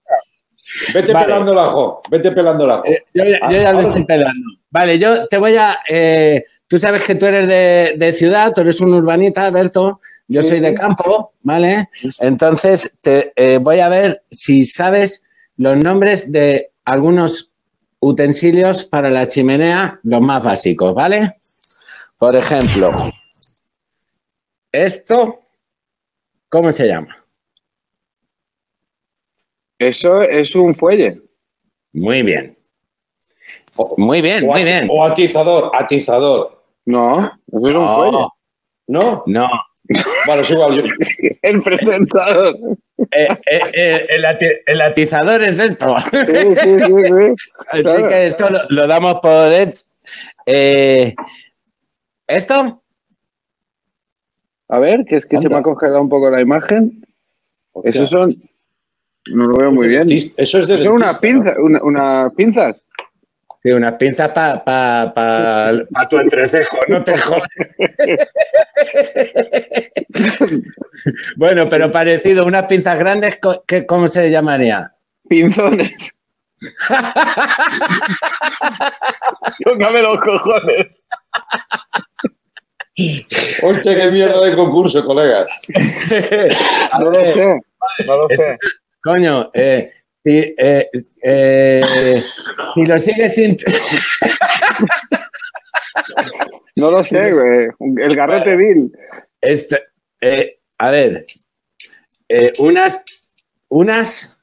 [0.94, 1.26] Vete Vale.
[1.26, 2.02] pelando el ajo.
[2.10, 2.86] Vete pelando el ajo.
[2.86, 4.50] Eh, yo, ya- yo ya lo estoy pelando.
[4.70, 5.78] Vale, yo te voy a.
[5.90, 10.00] eh, tú sabes que tú eres de, de ciudad, tú eres un urbanita, Berto.
[10.28, 11.90] Yo soy de campo, ¿vale?
[12.22, 15.24] Entonces te eh, voy a ver si sabes
[15.58, 17.52] los nombres de algunos
[18.04, 21.34] utensilios para la chimenea, los más básicos, ¿vale?
[22.18, 22.92] Por ejemplo,
[24.72, 25.42] esto,
[26.50, 27.18] ¿cómo se llama?
[29.80, 31.22] Eso es un fuelle.
[31.94, 32.58] Muy bien.
[33.98, 34.88] Muy bien, muy bien.
[34.92, 36.64] O atizador, atizador.
[36.86, 37.96] No, eso es un No.
[37.96, 38.28] fuelle.
[38.88, 39.24] ¿No?
[39.26, 39.48] No.
[40.28, 40.76] Vale, es igual.
[40.78, 40.84] yo-
[41.42, 42.56] El presentador.
[43.12, 45.96] Eh, eh, eh, el, ati- el atizador es esto.
[46.00, 46.18] Sí,
[46.62, 47.36] sí, sí, sí.
[47.70, 48.08] Así Claro.
[48.08, 49.80] que esto lo, lo damos por hecho.
[50.46, 51.14] Eh,
[52.28, 52.82] ¿Esto?
[54.70, 57.06] A ver, que es que se me ha congelado un poco la imagen.
[57.84, 58.30] Esos son.
[59.34, 60.08] No lo veo muy bien.
[60.12, 61.58] Eso es de Son unas dentista, pinzas.
[61.60, 62.76] Una, unas pinzas.
[63.64, 67.48] Sí, unas pinzas para pa, pa, pa tu entrecejo, no te jodas.
[71.38, 74.92] bueno, pero parecido, unas pinzas grandes, co- ¿qué- ¿cómo se llamaría?
[75.30, 76.14] Pinzones.
[79.64, 81.04] Tócame los cojones.
[83.64, 85.62] Hostia, qué mierda de concurso, colegas.
[87.00, 87.46] No lo sé.
[88.06, 88.58] No lo sé.
[89.04, 89.92] Coño, eh,
[90.24, 90.90] si, eh,
[91.22, 91.82] eh,
[92.76, 93.58] si lo sigues sin...
[96.76, 97.68] No lo sé, güey.
[98.04, 98.92] El garrote vil.
[99.40, 99.80] Este,
[100.22, 101.26] eh, a ver,
[102.28, 103.04] eh, unas,
[103.70, 104.38] unas,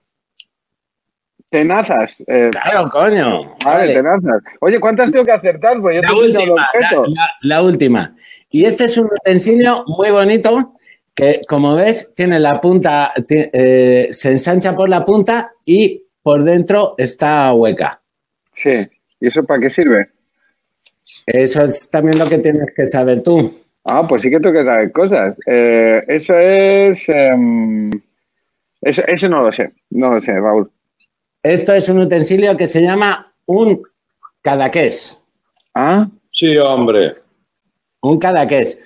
[1.48, 2.12] Tenazas.
[2.28, 3.40] eh, claro, coño.
[3.64, 3.94] vale, vale.
[3.94, 4.42] tenazas.
[4.60, 5.80] Oye, ¿cuántas tengo que acertar?
[5.80, 7.04] Pues yo La te he última, la, objeto.
[7.08, 8.16] la- la última.
[8.50, 10.74] Y este es un utensilio muy bonito
[11.14, 16.94] que, como ves, tiene la punta, eh, se ensancha por la punta y por dentro
[16.98, 18.00] está hueca.
[18.54, 18.88] Sí.
[19.20, 20.10] ¿Y eso para qué sirve?
[21.26, 23.58] Eso es también lo que tienes que saber tú.
[23.84, 25.38] Ah, pues sí que tengo que saber cosas.
[25.46, 27.08] Eh, eso es.
[27.08, 27.90] em,
[28.80, 29.72] eso, eso no lo sé.
[29.90, 30.70] No lo sé, Raúl.
[31.42, 33.82] Esto es un utensilio que se llama un
[34.42, 35.20] cadaqués.
[35.74, 37.16] Ah, Sí, hombre.
[38.02, 38.80] Un cadaqués.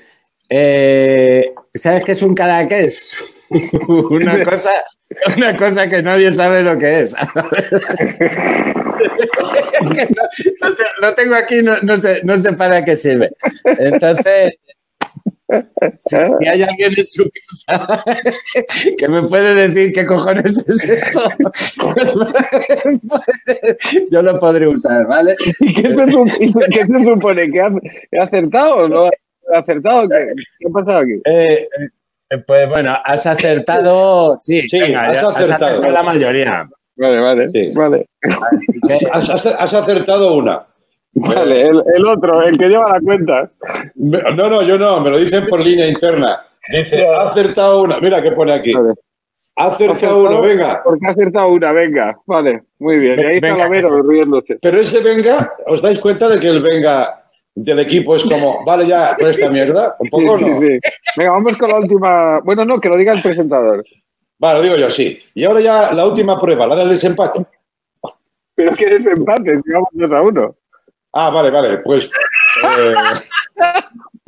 [0.48, 3.14] Eh, ¿Sabes qué es un cadaqués?
[3.88, 4.70] una, cosa,
[5.36, 7.14] una cosa que nadie sabe lo que es.
[9.94, 10.68] Que no,
[11.00, 13.30] lo tengo aquí, no, no sé, no sé para qué sirve.
[13.64, 14.54] Entonces,
[16.00, 17.28] si, hay alguien en su
[17.66, 18.02] casa
[18.98, 21.28] que me puede decir qué cojones es esto,
[24.10, 25.36] yo lo podré usar, ¿vale?
[25.60, 27.50] ¿Y qué se, sup- qué supone?
[27.50, 29.10] ¿Que ha- acertado o no
[29.58, 30.08] acertado?
[30.08, 31.12] ¿Qué, qué ha pasado aquí?
[31.24, 31.68] Eh,
[32.30, 35.80] eh, pues bueno, has acertado, sí, Sí, venga, has ya- acertado.
[35.90, 36.68] la mayoría.
[36.96, 37.48] Vale, vale.
[37.48, 37.72] Sí.
[37.76, 38.06] Vale,
[39.12, 40.64] Has, has- has acertado una.
[41.14, 43.50] vale el, el otro, el que lleva la cuenta.
[43.96, 46.40] No, no, yo no, me lo dicen por línea interna.
[46.72, 47.98] Dice, ha acertado una.
[48.00, 48.72] Mira qué pone aquí.
[48.72, 48.94] Vale.
[49.56, 50.80] Ha acertado una, venga.
[50.82, 52.18] Porque ha acertado una, venga.
[52.26, 53.20] Vale, muy bien.
[53.20, 54.58] Y ahí está Venga, la Vero riéndose.
[54.60, 57.23] Pero ese venga, ¿os dais cuenta de que el venga
[57.54, 59.94] del equipo es como, vale ya, por esta mierda?
[59.98, 60.58] Un poco sí, no.
[60.58, 60.78] sí.
[61.16, 62.40] Venga, vamos con la última.
[62.40, 63.84] Bueno, no, que lo diga el presentador.
[64.38, 65.18] Vale, lo digo yo, sí.
[65.34, 67.44] Y ahora ya la última prueba, la del desempate.
[68.56, 70.56] Pero que desempate, si vamos 2 a 1.
[71.12, 72.10] Ah, vale, vale, pues.
[72.64, 72.94] eh,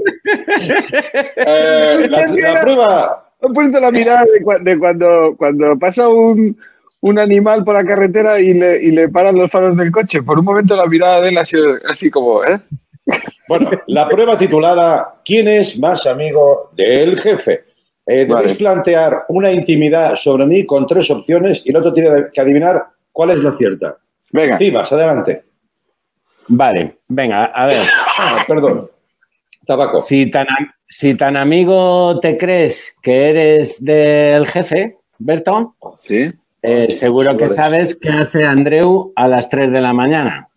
[1.36, 3.22] eh, la, la prueba.
[3.42, 6.56] He puesto la mirada de, cua- de cuando, cuando pasa un,
[7.00, 10.22] un animal por la carretera y le, y le paran los faros del coche.
[10.22, 12.58] Por un momento la mirada de él ha sido así como, ¿eh?
[13.48, 17.64] Bueno, la prueba titulada ¿Quién es más amigo del jefe?
[18.04, 18.54] Eh, debéis Vale.
[18.56, 23.30] plantear una intimidad sobre mí con tres opciones y el otro tiene que adivinar cuál
[23.30, 23.96] es la cierta.
[24.32, 24.58] Venga.
[24.58, 25.44] Cibas, adelante.
[26.48, 27.82] Vale, venga, a ver.
[28.18, 28.90] Ah, perdón.
[29.66, 29.98] Tabaco.
[30.00, 30.46] Si tan,
[30.86, 36.30] si tan amigo te crees que eres del jefe, Berto, Sí.
[36.62, 40.48] eh, seguro que sabes qué hace Andreu a las 3 de la mañana.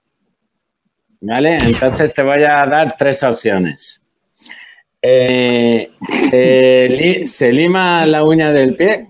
[1.22, 1.58] ¿Vale?
[1.58, 4.02] Entonces te voy a dar tres opciones.
[5.02, 5.88] Eh,
[6.30, 9.08] se, li- se lima la uña del pie.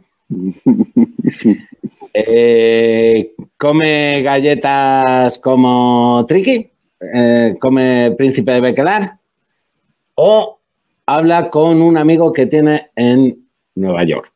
[2.14, 6.70] Eh, come galletas como Triki.
[7.14, 9.18] Eh, come príncipe de Bequelar.
[10.16, 10.60] O
[11.06, 14.32] habla con un amigo que tiene en Nueva York.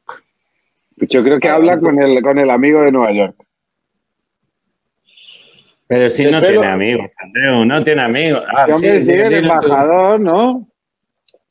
[0.97, 3.35] Yo creo que habla con el, con el amigo de Nueva York.
[5.87, 8.43] Pero si no tiene amigos, Andreu, no tiene amigos.
[8.55, 9.35] Ah, Sí, sí, el tú.
[9.51, 10.67] embajador, ¿no?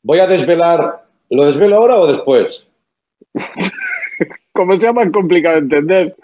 [0.01, 1.03] Voy a desvelar.
[1.29, 2.67] ¿Lo desvelo ahora o después?
[4.51, 6.15] Como sea más complicado de entender.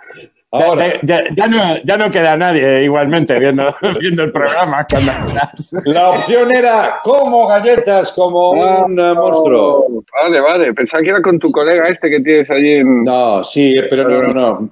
[0.51, 0.99] Ahora.
[1.03, 4.85] Ya, ya- ya no, ya no queda nadie igualmente viendo, viendo el programa.
[5.85, 10.03] La opción era como galletas, como un eh, monstruo.
[10.21, 10.73] Vale, vale.
[10.73, 13.03] Pensaba que era con tu colega este que tienes allí en.
[13.03, 14.69] No, sí, pero no, no, no.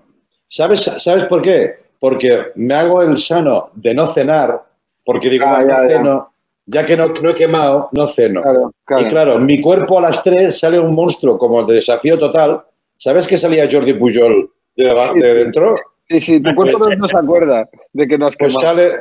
[0.50, 1.76] ¿Sabes, ¿Sabes por qué?
[2.00, 4.62] Porque me hago el sano de no cenar,
[5.04, 6.32] porque digo, Ah, "Ah, no ya, ceno,
[6.66, 8.42] ya que no, no he quemado, no ceno.
[8.42, 9.02] Claro, claro.
[9.04, 12.62] Y claro, mi cuerpo a las 3 sale un monstruo como de desafío total.
[12.98, 15.76] ¿Sabes que salía Jordi Pujol de, dentro?
[16.04, 18.92] Sí, sí, tu cuerpo no, se acuerda de que nos Pues sale,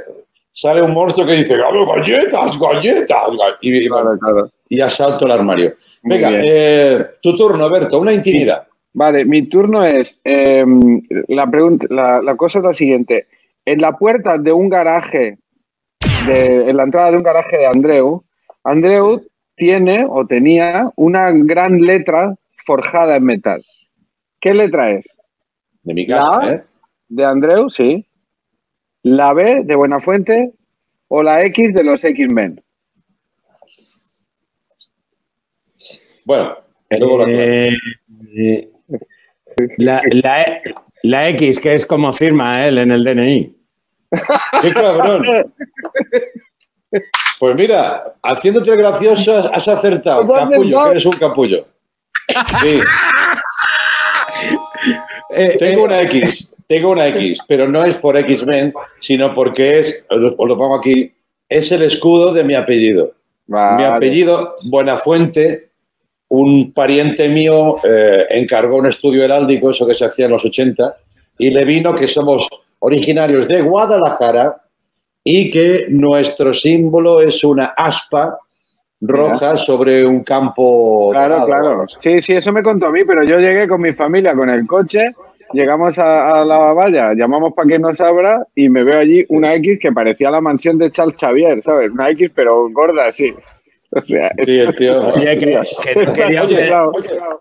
[0.52, 3.26] sale un monstruo que dice, "Claro, galletas, galletas.
[3.28, 3.56] ga-".
[3.60, 4.50] Y, y- Claro, claro.
[4.68, 5.74] y asalto el armario.
[6.02, 8.66] Venga, eh, tu turno, Berto, una intimidad.
[8.96, 10.18] Vale, mi turno es.
[10.24, 10.64] eh,
[11.28, 13.26] la, pregunta, la, la cosa es la siguiente.
[13.66, 15.36] En la puerta de un garaje,
[16.26, 18.24] de, en la entrada de un garaje de Andreu,
[18.64, 19.20] Andreu
[19.54, 23.62] tiene o tenía una gran letra forjada en metal.
[24.40, 25.04] ¿Qué letra es?
[25.82, 26.64] De mi casa, La ¿eh?
[27.08, 28.06] de Andreu, sí.
[29.02, 30.52] La B de Buenafuente
[31.08, 32.62] o la X de los X-Men.
[36.24, 36.56] Bueno,
[36.88, 37.28] luego lo.
[37.28, 37.76] Eh,
[38.38, 38.70] eh,
[39.78, 40.62] la, la E-
[41.02, 43.54] la X, que es como firma él en el DNI.
[44.62, 45.24] ¡Qué cabrón!
[47.38, 50.22] Pues mira, haciéndote el gracioso has- acertado.
[50.34, 51.66] Has Capullo, que eres un capullo.
[52.60, 52.80] Sí,
[55.30, 60.04] Eh, tengo una X, tengo una X, pero no es por X-Men, sino porque es,
[60.10, 61.12] os lo, os lo pongo aquí,
[61.48, 63.12] es el escudo de mi apellido.
[63.46, 63.76] Vale.
[63.76, 65.65] Mi apellido, Buenafuente,
[66.28, 70.96] un pariente mío eh, encargó un estudio heráldico, eso que se hacía en los 80,
[71.38, 72.48] y le vino que somos
[72.80, 74.56] originarios de Guadalajara
[75.22, 78.38] y que nuestro símbolo es una aspa
[79.00, 81.10] roja sobre un campo.
[81.12, 81.62] Claro, dorado.
[81.62, 81.84] claro.
[81.98, 84.66] Sí, sí, eso me contó a mí, pero yo llegué con mi familia con el
[84.66, 85.14] coche,
[85.52, 89.54] llegamos a, a la valla, llamamos para que nos abra y me veo allí una
[89.54, 91.90] X que parecía la mansión de Charles Xavier, ¿sabes?
[91.90, 93.34] Una X pero gorda, sí.
[94.02, 95.00] O sea, Sí, eso- el tío.
[95.14, 96.92] Oye, que, que no quería ofender, Claro.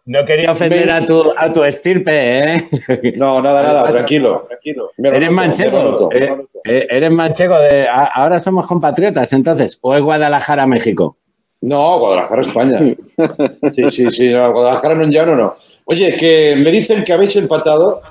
[0.06, 2.12] no quería ofender a, tu, a tu estirpe,
[2.56, 2.70] ¿eh?
[3.18, 4.48] No, nada, nada, tranquilo.
[4.98, 5.84] Eres noto, manchego.
[5.84, 6.10] noto.
[6.12, 7.88] eh, eh, eres manchego de.
[7.88, 9.78] a- ahora somos compatriotas, entonces.
[9.82, 11.18] ¿O es Guadalajara, México?
[11.62, 12.80] No, Guadalajara, España.
[13.74, 15.56] Sí, sí, sí, no, Guadalajara no llano, no.
[15.86, 18.02] Oye, que me dicen que habéis empatado.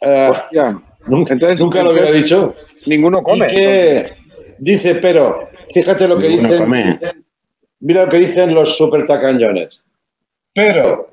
[0.00, 0.30] Eh,
[1.06, 2.54] nunca Entonces- nunca lo hubiera dicho.
[2.86, 3.46] Ninguno come.
[3.46, 4.12] Y que
[4.58, 6.64] dice, pero, fíjate lo que Ninguno dicen.
[6.64, 6.98] come.
[7.80, 9.86] Mira lo que dicen los super tacañones.
[10.54, 11.08] Pero,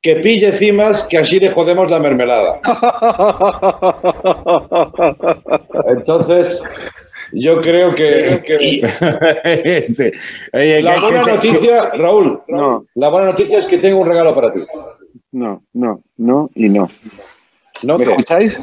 [0.00, 2.60] que pille cimas, que así le jodemos la mermelada.
[5.88, 6.62] Entonces,
[7.32, 10.10] yo creo que, que Sí.
[10.52, 12.86] Oye, la que- buena que- noticia, Raúl, No.
[12.94, 14.60] la buena noticia es que tengo un regalo para ti.
[15.32, 16.88] No, no, no y no.
[17.84, 17.98] ¿No?
[17.98, 18.62] ¿Me escucháis?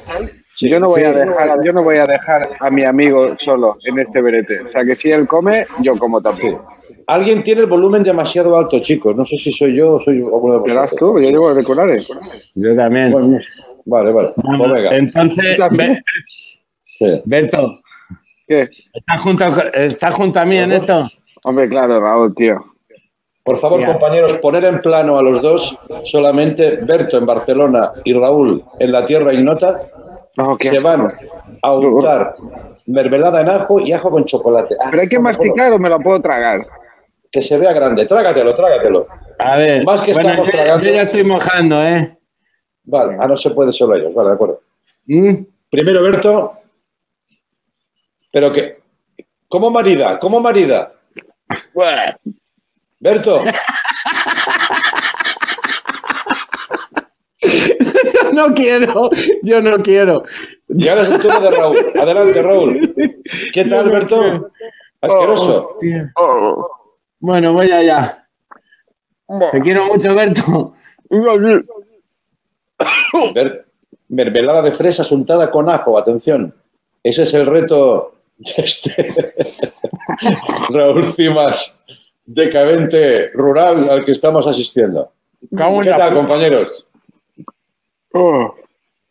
[0.67, 1.05] Yo no voy sí.
[1.05, 4.61] a dejar, yo no voy a dejar a mi amigo solo en este berete.
[4.61, 6.65] O sea que si él come, yo como tampoco.
[7.07, 9.15] Alguien tiene el volumen demasiado alto, chicos.
[9.15, 10.95] No sé si soy yo o soy alguno de vosotros.
[10.97, 12.09] tú, yo llevo auriculares.
[12.55, 13.11] Yo también.
[13.11, 13.39] Bueno,
[13.85, 14.33] vale, vale.
[14.35, 14.95] Pues venga.
[14.95, 16.03] Entonces, ¿Tú también?
[16.97, 17.21] Sí.
[17.25, 17.79] Berto,
[18.47, 18.67] ¿Qué?
[18.93, 21.07] ¿estás junto, ¿estás junto a mí en esto?
[21.45, 22.57] Hombre, claro, Raúl, tío.
[23.43, 28.63] Por favor, compañeros, poner en plano a los dos, solamente Berto en Barcelona y Raúl
[28.79, 29.79] en la tierra ignota.
[30.59, 30.87] Se asco.
[30.87, 31.07] van
[31.61, 32.35] a untar
[32.85, 34.75] mermelada en ajo y ajo con chocolate.
[34.79, 36.61] Ah, ¿Pero hay que masticar o me la puedo tragar?
[37.31, 38.05] Que se vea grande.
[38.05, 39.07] Trágatelo, trágatelo.
[39.37, 40.85] A ver, Más que bueno, estamos yo, tragando.
[40.85, 42.17] yo ya estoy mojando, ¿eh?
[42.83, 44.13] Vale, ah, no se puede solo ellos.
[44.13, 44.61] Vale, de acuerdo.
[45.05, 45.33] ¿Mm?
[45.69, 46.53] Primero, Berto.
[48.31, 48.79] Pero que.
[49.47, 50.17] ¿Cómo marida?
[50.19, 50.91] ¿Cómo marida?
[52.99, 53.43] Berto.
[58.33, 59.09] no quiero,
[59.43, 60.23] yo no quiero.
[60.67, 61.77] Y ahora es el turno de Raúl.
[61.99, 62.95] Adelante, Raúl.
[63.53, 64.51] ¿Qué tal, Berto?
[65.01, 65.69] Asqueroso.
[65.73, 66.13] Hostia.
[67.19, 68.27] Bueno, voy allá.
[69.51, 70.73] Te quiero mucho, Berto.
[73.33, 73.65] Ver-
[74.09, 76.53] mermelada de fresas untada con ajo, atención.
[77.03, 79.07] Ese es el reto de este
[80.69, 81.81] Raúl Cimas,
[82.25, 85.11] decadente rural al que estamos asistiendo.
[85.83, 86.33] ¿Qué tal, puta.
[88.11, 88.53] Compañeros?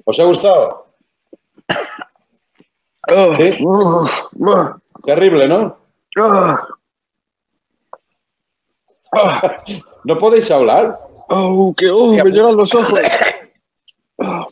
[0.05, 0.87] ¿Os ha gustado?
[3.37, 3.67] ¿Sí?
[5.05, 5.77] Terrible, ¿no?
[10.05, 10.95] ¿No podéis hablar?
[11.29, 13.01] Oh, que oh, me lloran los ojos.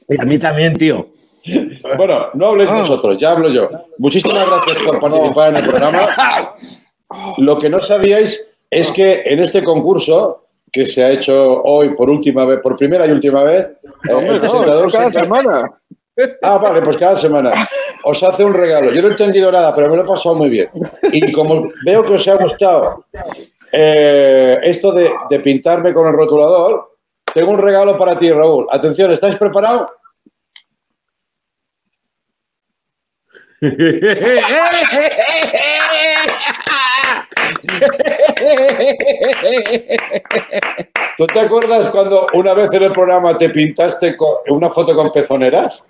[0.08, 1.08] Y a mí también, tío.
[1.96, 3.68] Bueno, no habléis vosotros, ya hablo yo.
[3.98, 6.08] Muchísimas gracias por participar en el programa.
[7.38, 12.10] Lo que no sabíais es que en este concurso que se ha hecho hoy por
[12.10, 13.70] última vez, por primera y última vez,
[14.08, 15.70] eh, Hombre, el no, presentador cada se- semana.
[16.42, 17.52] Ah, vale, pues cada semana
[18.04, 18.90] os hace un regalo.
[18.92, 20.68] Yo no he entendido nada, pero me lo he pasado muy bien.
[21.12, 23.04] Y como veo que os ha gustado
[23.72, 26.94] eh, esto de, de pintarme con el rotulador,
[27.34, 28.66] tengo un regalo para ti, Raúl.
[28.70, 29.90] Atención, ¿estáis preparados?
[41.16, 45.10] ¿Tú te acuerdas cuando una vez en el programa te pintaste con una foto con
[45.12, 45.84] pezoneras?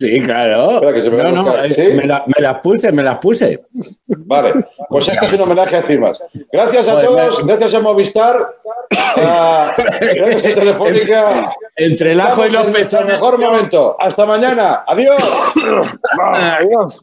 [0.00, 0.72] Sí, claro.
[0.76, 1.74] Espera, que se me va No, a no, buscar.
[1.74, 1.82] ¿Sí?
[1.92, 3.60] me, la- me las puse, me las puse.
[4.06, 4.54] Vale,
[4.88, 6.24] pues este es un homenaje a Cimas.
[6.52, 8.48] Gracias a Joder, todos, gracias a Movistar,
[9.18, 11.52] a- gracias a Telefónica.
[11.76, 13.12] Entre el ajo y los pezones.
[13.14, 13.96] mejor momento.
[13.98, 14.82] Hasta mañana.
[14.88, 15.22] Adiós.
[16.20, 17.00] Adiós.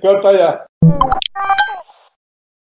[0.00, 0.66] Corta ya.